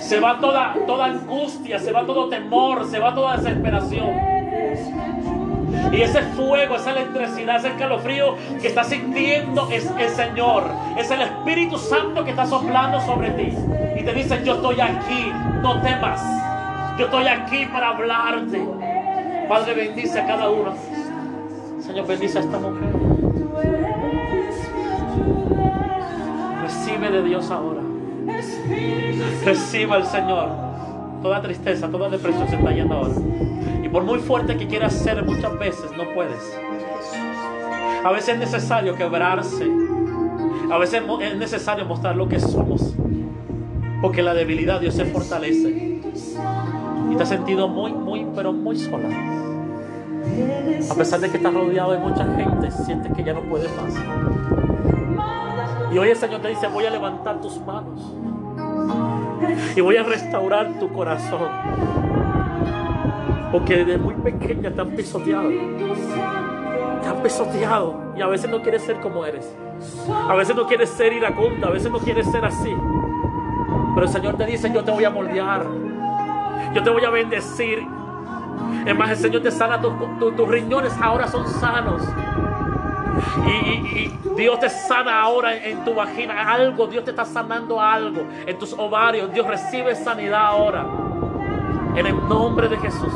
[0.00, 4.36] Se va toda, toda angustia, se va todo temor, se va toda desesperación.
[5.92, 10.70] Y ese fuego, esa electricidad, ese escalofrío que está sintiendo es el Señor.
[10.96, 13.52] Es el Espíritu Santo que está soplando sobre ti.
[13.98, 15.32] Y te dice, yo estoy aquí,
[15.62, 16.22] no temas.
[16.98, 18.62] Yo estoy aquí para hablarte.
[19.48, 20.74] Padre, bendice a cada uno.
[21.80, 22.88] Señor, bendice a esta mujer.
[26.62, 27.80] Recibe de Dios ahora.
[29.44, 30.48] Reciba al Señor.
[31.22, 33.14] Toda tristeza, toda depresión se está yendo ahora.
[33.84, 36.58] Y por muy fuerte que quieras ser, muchas veces no puedes.
[38.04, 39.66] A veces es necesario quebrarse.
[40.70, 42.94] A veces es necesario mostrar lo que somos.
[44.02, 46.00] Porque la debilidad Dios se fortalece.
[47.10, 49.08] Y te has sentido muy, muy, pero muy sola.
[50.90, 53.94] A pesar de que estás rodeado de mucha gente, sientes que ya no puedes más.
[55.92, 58.12] Y hoy el Señor te dice, voy a levantar tus manos.
[59.74, 61.48] Y voy a restaurar tu corazón.
[63.52, 65.48] Porque desde muy pequeña te han pisoteado.
[65.48, 68.12] Te han pisoteado.
[68.16, 69.56] Y a veces no quieres ser como eres.
[70.28, 71.68] A veces no quieres ser iracunda.
[71.68, 72.74] A veces no quieres ser así.
[73.94, 75.64] Pero el Señor te dice, yo te voy a moldear.
[76.74, 77.86] Yo te voy a bendecir.
[78.86, 82.02] Es más, el Señor te sana, tus, tus riñones ahora son sanos.
[83.46, 86.52] Y, Dios te sana ahora en tu vagina.
[86.52, 88.22] Algo, Dios te está sanando algo.
[88.46, 89.32] En tus ovarios.
[89.32, 90.86] Dios recibe sanidad ahora.
[91.94, 93.12] En el nombre de Jesús.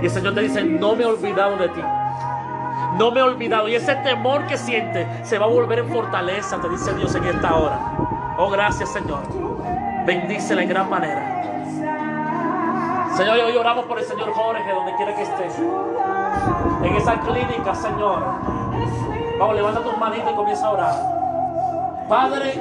[0.00, 1.80] Y el Señor te dice, no me he olvidado de ti.
[2.98, 3.68] No me he olvidado.
[3.68, 7.24] Y ese temor que sientes se va a volver en fortaleza, te dice Dios en
[7.24, 7.80] esta hora.
[8.38, 9.22] Oh, gracias Señor.
[10.06, 11.53] Bendícela en gran manera.
[13.16, 15.46] Señor, hoy oramos por el Señor Jorge, donde quiera que esté.
[16.82, 18.24] En esa clínica, Señor.
[19.38, 22.06] Vamos, levanta tus manitas y comienza a orar.
[22.08, 22.60] Padre,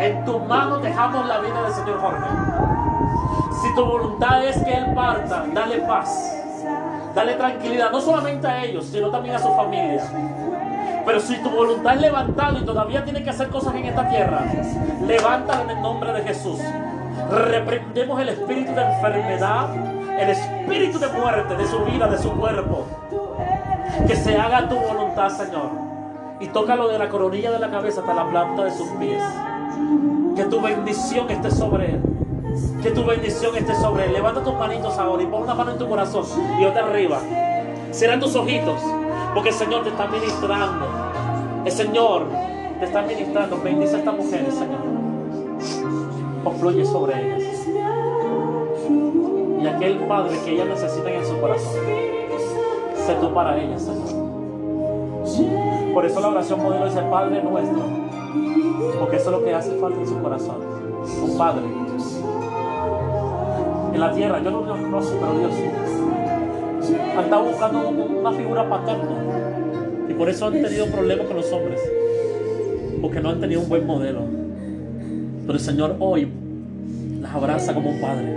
[0.00, 2.26] en tus manos dejamos la vida del Señor Jorge.
[3.60, 6.32] Si tu voluntad es que Él parta, dale paz.
[7.14, 10.02] Dale tranquilidad, no solamente a ellos, sino también a su familia.
[11.04, 14.44] Pero si tu voluntad es levantarlo y todavía tiene que hacer cosas en esta tierra,
[15.06, 16.58] levántalo en el nombre de Jesús.
[17.30, 19.68] Reprendemos el espíritu de enfermedad,
[20.18, 22.84] el espíritu de muerte de su vida, de su cuerpo.
[24.06, 25.70] Que se haga tu voluntad, Señor.
[26.38, 29.22] Y tócalo de la coronilla de la cabeza hasta la planta de sus pies.
[30.36, 32.02] Que tu bendición esté sobre él.
[32.82, 34.12] Que tu bendición esté sobre él.
[34.12, 36.24] Levanta tus manitos ahora y pon una mano en tu corazón
[36.60, 37.18] y otra arriba.
[37.90, 38.80] Cierra tus ojitos.
[39.34, 40.86] Porque el Señor te está ministrando.
[41.64, 42.26] El Señor
[42.78, 43.60] te está ministrando.
[43.62, 46.15] Bendice a esta mujer, Señor.
[46.52, 47.42] Fluye sobre ellas.
[49.60, 51.72] Y aquel Padre que ellas necesitan en su corazón.
[52.94, 54.06] Sé tú para ellas, Señor.
[55.92, 57.82] Por eso la oración modelo es el Padre nuestro.
[59.00, 60.56] Porque eso es lo que hace falta en su corazón.
[61.22, 61.62] Un Padre.
[63.92, 65.64] En la tierra, yo no lo conozco, pero Dios sí.
[67.16, 69.16] Han estado buscando una figura paterna.
[70.08, 71.80] Y por eso han tenido problemas con los hombres.
[73.02, 74.45] Porque no han tenido un buen modelo.
[75.46, 76.26] Pero el Señor hoy
[77.20, 78.36] las abraza como un padre.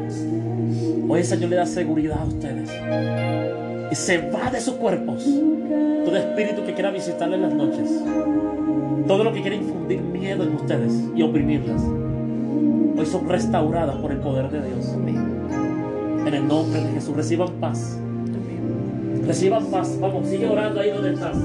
[1.07, 2.69] Hoy el Señor le da seguridad a ustedes.
[3.91, 5.25] Y se va de sus cuerpos
[6.05, 8.03] todo espíritu que quiera visitarles en las noches.
[9.07, 11.81] Todo lo que quiera infundir miedo en ustedes y oprimirlas.
[12.97, 14.93] Hoy son restauradas por el poder de Dios.
[16.25, 17.97] En el nombre de Jesús reciban paz.
[19.25, 19.97] Reciban paz.
[19.99, 21.37] Vamos, sigue orando ahí donde estás.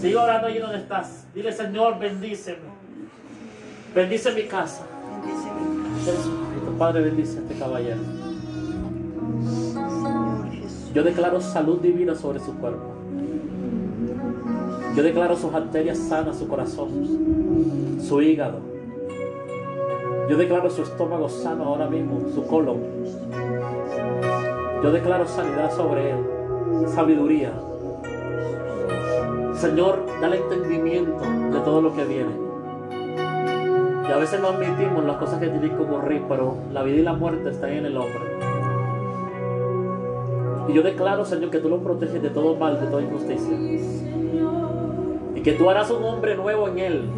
[0.00, 1.26] Sigue orando ahí donde estás.
[1.34, 2.58] Dile, Señor, bendíceme.
[3.94, 4.86] Bendice mi casa.
[6.64, 8.00] Tu Padre, bendice a este caballero.
[10.94, 12.94] Yo declaro salud divina sobre su cuerpo.
[14.96, 18.60] Yo declaro sus arterias sanas, su corazón, su hígado.
[20.30, 22.80] Yo declaro su estómago sano ahora mismo, su colon.
[24.82, 26.16] Yo declaro sanidad sobre él,
[26.88, 27.52] sabiduría.
[29.60, 32.30] Señor, dale entendimiento de todo lo que viene.
[34.08, 37.02] Y a veces no admitimos las cosas que tienen que ocurrir, pero la vida y
[37.02, 38.22] la muerte están en el hombre.
[40.66, 43.54] Y yo declaro, Señor, que tú lo proteges de todo mal, de toda injusticia.
[45.34, 47.10] Y que tú harás un hombre nuevo en él.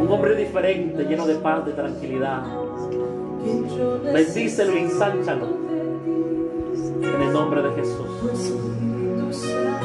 [0.00, 2.42] Un hombre diferente, lleno de paz, de tranquilidad.
[4.12, 5.46] Bendícelo y ensánchalo.
[7.00, 8.91] En el nombre de Jesús.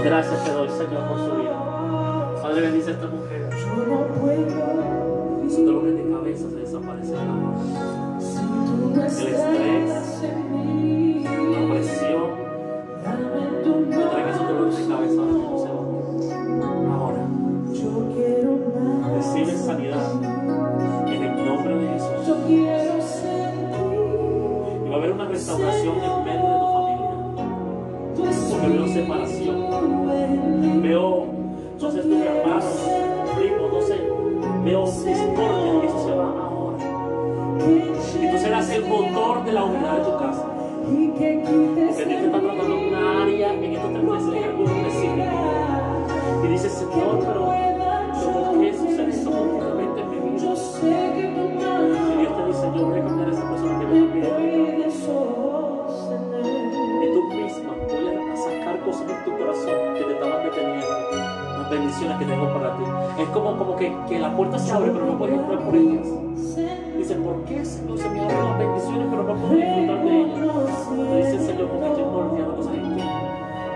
[0.04, 2.40] Gracias te doy, Señor, por su vida.
[2.42, 3.50] Padre, bendice a esta mujer.
[5.50, 7.22] Su dolor de cabeza se desaparecerá.
[9.20, 10.07] El estrés,
[39.48, 40.46] de la unidad de tu casa.
[40.84, 41.44] Porque
[41.76, 45.24] Dios está tratando una área en estos tres meses en algo específico.
[46.44, 47.46] Y dices, Señor, pero,
[48.34, 50.34] ¿por qué sucede esto continuamente en mi vida?
[50.34, 54.68] Y Dios te dice, yo voy a cambiar a esa persona que me está pidiendo.
[57.02, 60.88] Y tú misma voy a sacar cosas en tu corazón que te estaban deteniendo.
[61.58, 62.84] Las bendiciones que tengo para ti.
[63.22, 66.08] Es como, como que, que la puerta se abre, pero no puedes entrar por ellas.
[66.98, 70.90] Dice, ¿por qué Señor se me abren las bendiciones, pero no puedo disfrutar de ellas?
[70.90, 73.04] Te dice Señor, porque estoy moldeando cosas en ti.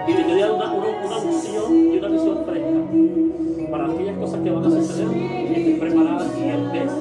[0.08, 4.50] Y te quería una, una, una unción y una visión fresca para aquellas cosas que
[4.50, 5.10] van a suceder.
[5.10, 6.92] Que estés preparada y en vez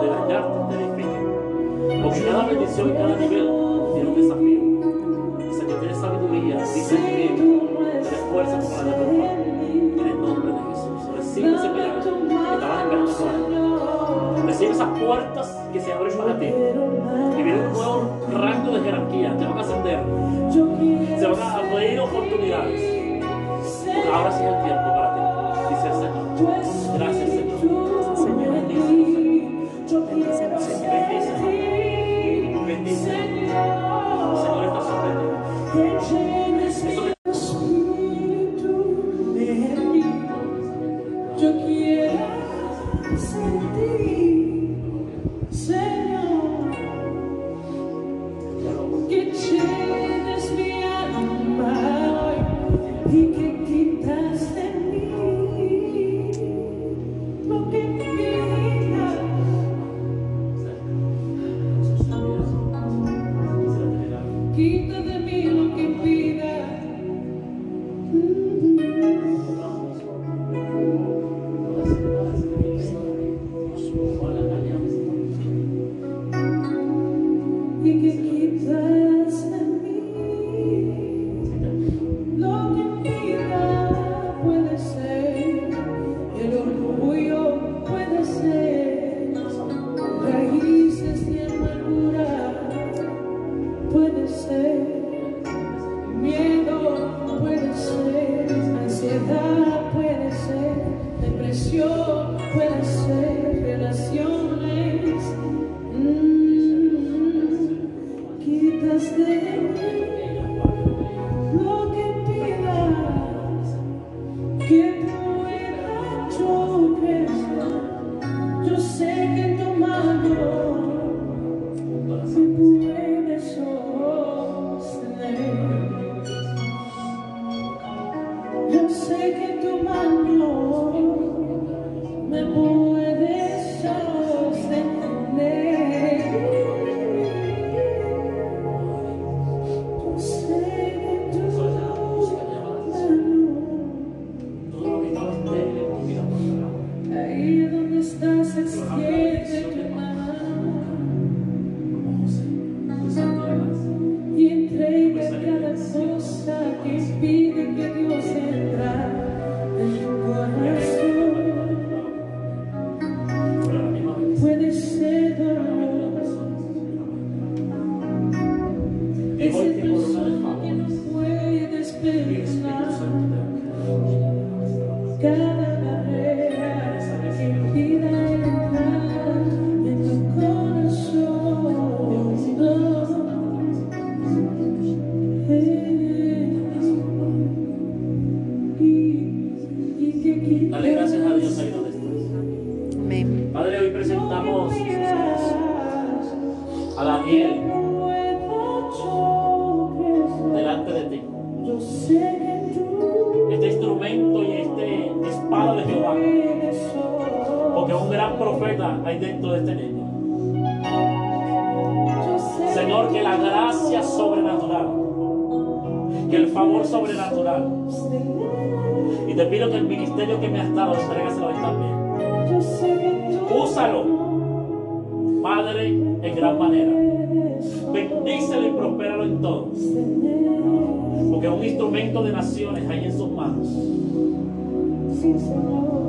[0.00, 2.02] de dañarte, te edifique.
[2.02, 3.63] Porque cada bendición y cada nivel
[22.04, 22.43] a abrir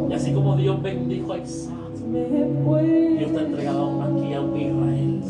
[0.09, 1.75] Y así como Dios bendijo a Isaac,
[2.05, 5.21] Dios te ha entregado aquí a Israel.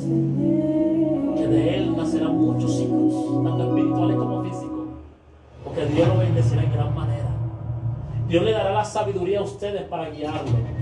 [1.36, 4.88] Que de él nacerán muchos hijos, tanto espirituales como físicos.
[5.64, 7.30] Porque Dios lo bendecirá en gran manera.
[8.28, 10.76] Dios le dará la sabiduría a ustedes para guiarlo.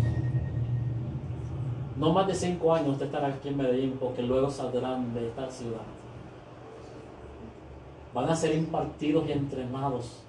[1.97, 5.49] No más de cinco años usted estará aquí en Medellín porque luego saldrán de esta
[5.49, 5.81] ciudad.
[8.13, 10.23] Van a ser impartidos y entrenados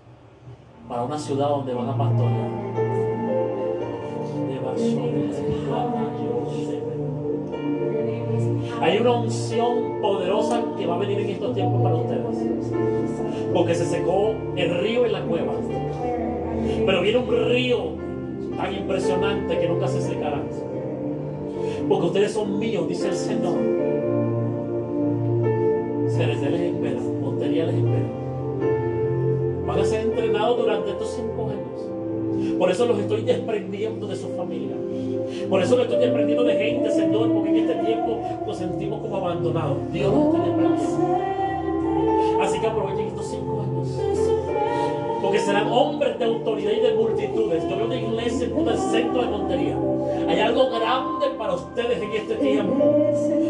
[0.89, 3.14] para una ciudad donde van a pastorear.
[8.81, 12.23] Hay una unción poderosa que va a venir en estos tiempos para ustedes.
[13.55, 15.53] Porque se secó el río en la cueva.
[16.87, 17.79] Pero viene un río
[18.57, 20.43] tan impresionante que nunca se secará.
[21.89, 23.59] Porque ustedes son míos, dice el Señor.
[26.09, 28.09] Cerecer les espera, Montería les espera.
[29.67, 31.74] Van a ser entrenados durante estos cinco años.
[32.59, 34.77] Por eso los estoy desprendiendo de su familia.
[35.49, 39.17] Por eso los estoy desprendiendo de gente, Señor, porque en este tiempo nos sentimos como
[39.17, 39.77] abandonados.
[39.93, 41.35] Dios los está desprendiendo.
[42.43, 43.89] Así que aprovechen estos cinco años.
[45.23, 47.69] Porque serán hombres de autoridad y de multitudes.
[47.69, 49.79] Yo veo una iglesia todo el centro de Montería.
[50.29, 52.85] Hay algo grande para ustedes en este tiempo.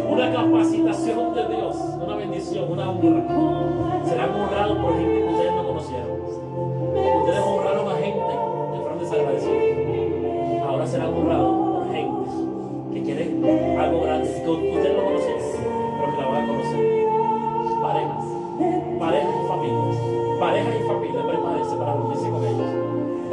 [0.08, 4.04] Una capacitación de Dios, una bendición, una honra.
[4.04, 6.23] Serán honrados por gente que ustedes no conocieron.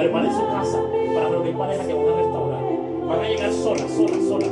[0.02, 0.82] Preparen su casa
[1.14, 2.64] para reunir parejas que van a restaurar.
[3.08, 4.50] Van a llegar solas, solas, solas.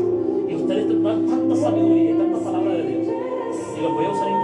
[0.47, 3.07] Y ustedes tendrán tanta sabiduría y tanta palabra de Dios.
[3.07, 4.38] Y los voy a usar en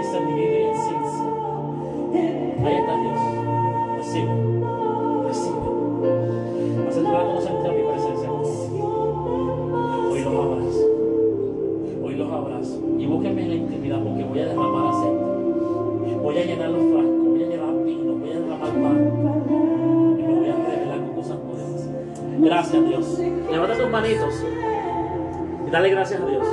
[25.76, 26.46] dale gracias a Dios.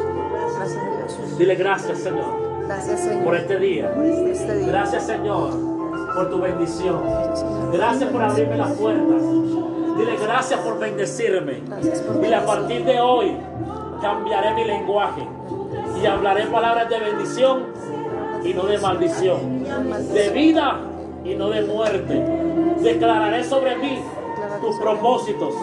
[0.58, 1.38] Gracias a Dios.
[1.38, 3.24] Dile gracias, Señor, Gracias, Señor.
[3.24, 3.90] por este día.
[4.32, 4.68] este día.
[4.68, 5.50] Gracias, Señor,
[6.14, 7.02] por tu bendición.
[7.72, 9.22] Gracias por abrirme las puertas.
[9.98, 11.62] Dile gracias por bendecirme.
[12.22, 13.38] Dile a partir de hoy
[14.02, 15.26] cambiaré mi lenguaje
[16.02, 17.68] y hablaré palabras de bendición
[18.44, 19.64] y no de maldición.
[20.14, 20.82] De vida
[21.24, 22.14] y no de muerte.
[22.82, 24.00] Declararé sobre mí
[24.60, 25.54] tus propósitos.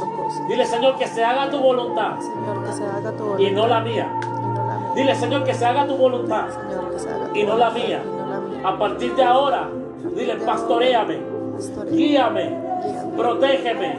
[0.48, 3.81] Dile, Señor, que se haga tu voluntad Señor, que se haga tu y no la
[3.81, 4.09] mía.
[4.20, 4.93] y no la mía.
[4.94, 7.70] Dile, Señor, que se haga tu voluntad Señor, que se haga tu y no la
[7.70, 8.02] voluntad mía.
[8.05, 8.61] y no la mía.
[8.69, 9.69] A partir de ahora,
[10.15, 11.16] dile, pastoreame,
[11.55, 13.98] Pastorea, guíame, guíame, protégeme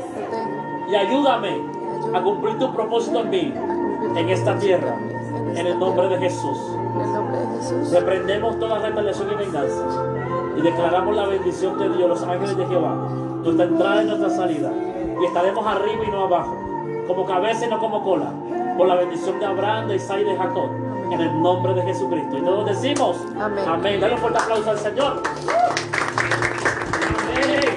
[0.89, 3.53] y ayúdame ayúdame a cumplir tu propósito en mí,
[4.15, 4.97] en esta tierra,
[5.55, 6.17] en el nombre de.
[6.17, 6.57] Jesús.
[6.95, 7.91] En el nombre de Jesús.
[7.91, 9.83] Reprendemos toda retaliación y venganza
[10.57, 12.95] y declaramos la bendición de Dios, los ángeles de Jehová,
[13.43, 14.71] nuestra entrada y nuestra salida.
[15.21, 16.57] Y estaremos arriba y no abajo,
[17.05, 18.31] como cabeza y no como cola,
[18.75, 20.71] por la bendición de Abraham, de Isaac y de Jacob,
[21.11, 22.39] en el nombre de Jesucristo.
[22.39, 23.63] Y todos decimos, Amén.
[23.67, 24.01] amén.
[24.01, 25.21] Dale un fuerte aplauso al Señor.
[27.27, 27.71] Amén.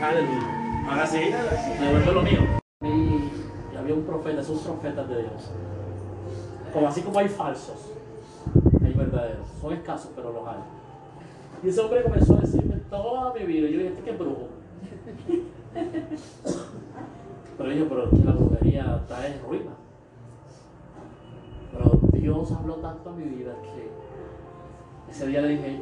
[0.00, 0.86] Aleluya.
[0.88, 1.34] Ahora sí,
[1.80, 2.40] me devuelvo lo mío.
[2.82, 5.50] Y, había un profeta, esos profetas de Dios.
[6.72, 7.90] Como así como hay falsos,
[8.84, 9.48] hay verdaderos.
[9.60, 10.60] Son escasos, pero los hay.
[11.64, 13.68] Y ese hombre comenzó a decirme toda mi vida.
[13.68, 14.48] Yo dije, este que es brujo.
[17.58, 19.70] Pero yo, pero la brujería está en ruina.
[21.72, 25.80] Pero Dios habló tanto a mi vida que ese día le dije,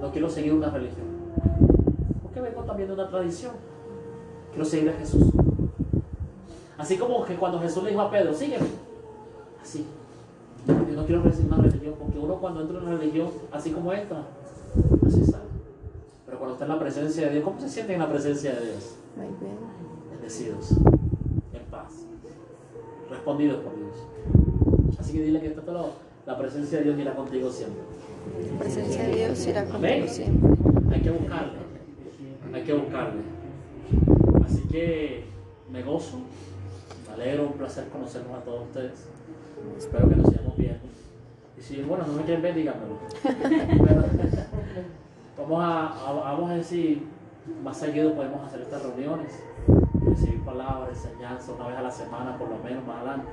[0.00, 1.06] no quiero seguir una religión.
[2.22, 3.52] Porque vengo también de una tradición.
[4.50, 5.24] Quiero seguir a Jesús.
[6.76, 8.66] Así como que cuando Jesús le dijo a Pedro, sígueme.
[9.62, 9.86] Así.
[10.66, 13.92] Yo no quiero recibir una religión, porque uno cuando entra en una religión, así como
[13.92, 14.24] entra,
[15.06, 15.44] así sale.
[16.26, 18.64] Pero cuando está en la presencia de Dios, ¿cómo se siente en la presencia de
[18.66, 18.96] Dios?
[19.16, 19.34] Bien.
[20.10, 20.72] Bendecidos,
[21.52, 21.92] en paz,
[23.10, 24.98] respondidos por Dios.
[24.98, 25.92] Así que dile que está todo,
[26.26, 27.82] la presencia de Dios irá contigo siempre.
[28.52, 30.00] La presencia de Dios irá Amén.
[30.00, 30.50] contigo siempre.
[30.94, 31.58] Hay que buscarle,
[32.54, 33.20] hay que buscarle.
[34.44, 35.24] Así que
[35.70, 36.20] me gozo,
[37.06, 39.06] me alegro, un placer conocernos a todos ustedes.
[39.78, 40.80] Espero que nos sigamos viendo.
[41.58, 42.98] Y si, bueno, no me quieren ver, díganmelo.
[45.36, 47.08] Vamos a, a, vamos a decir,
[47.62, 49.42] más seguido podemos hacer estas reuniones,
[50.06, 53.26] recibir palabras, enseñanza una vez a la semana, por lo menos más adelante,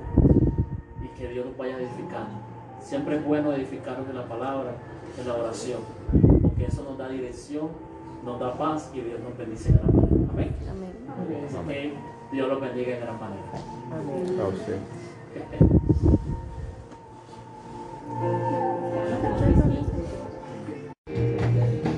[1.02, 2.40] y que Dios nos vaya edificando.
[2.80, 4.72] Siempre es bueno edificarnos en la palabra,
[5.16, 5.78] en la oración,
[6.42, 7.68] porque eso nos da dirección,
[8.24, 10.16] nos da paz y Dios nos bendice en gran manera.
[10.32, 10.56] Amén.
[10.68, 10.96] Amén.
[11.08, 11.46] Amén.
[11.56, 11.94] Amén.
[12.32, 13.44] Dios los bendiga en gran manera.
[13.92, 14.40] Amén.
[14.40, 14.46] A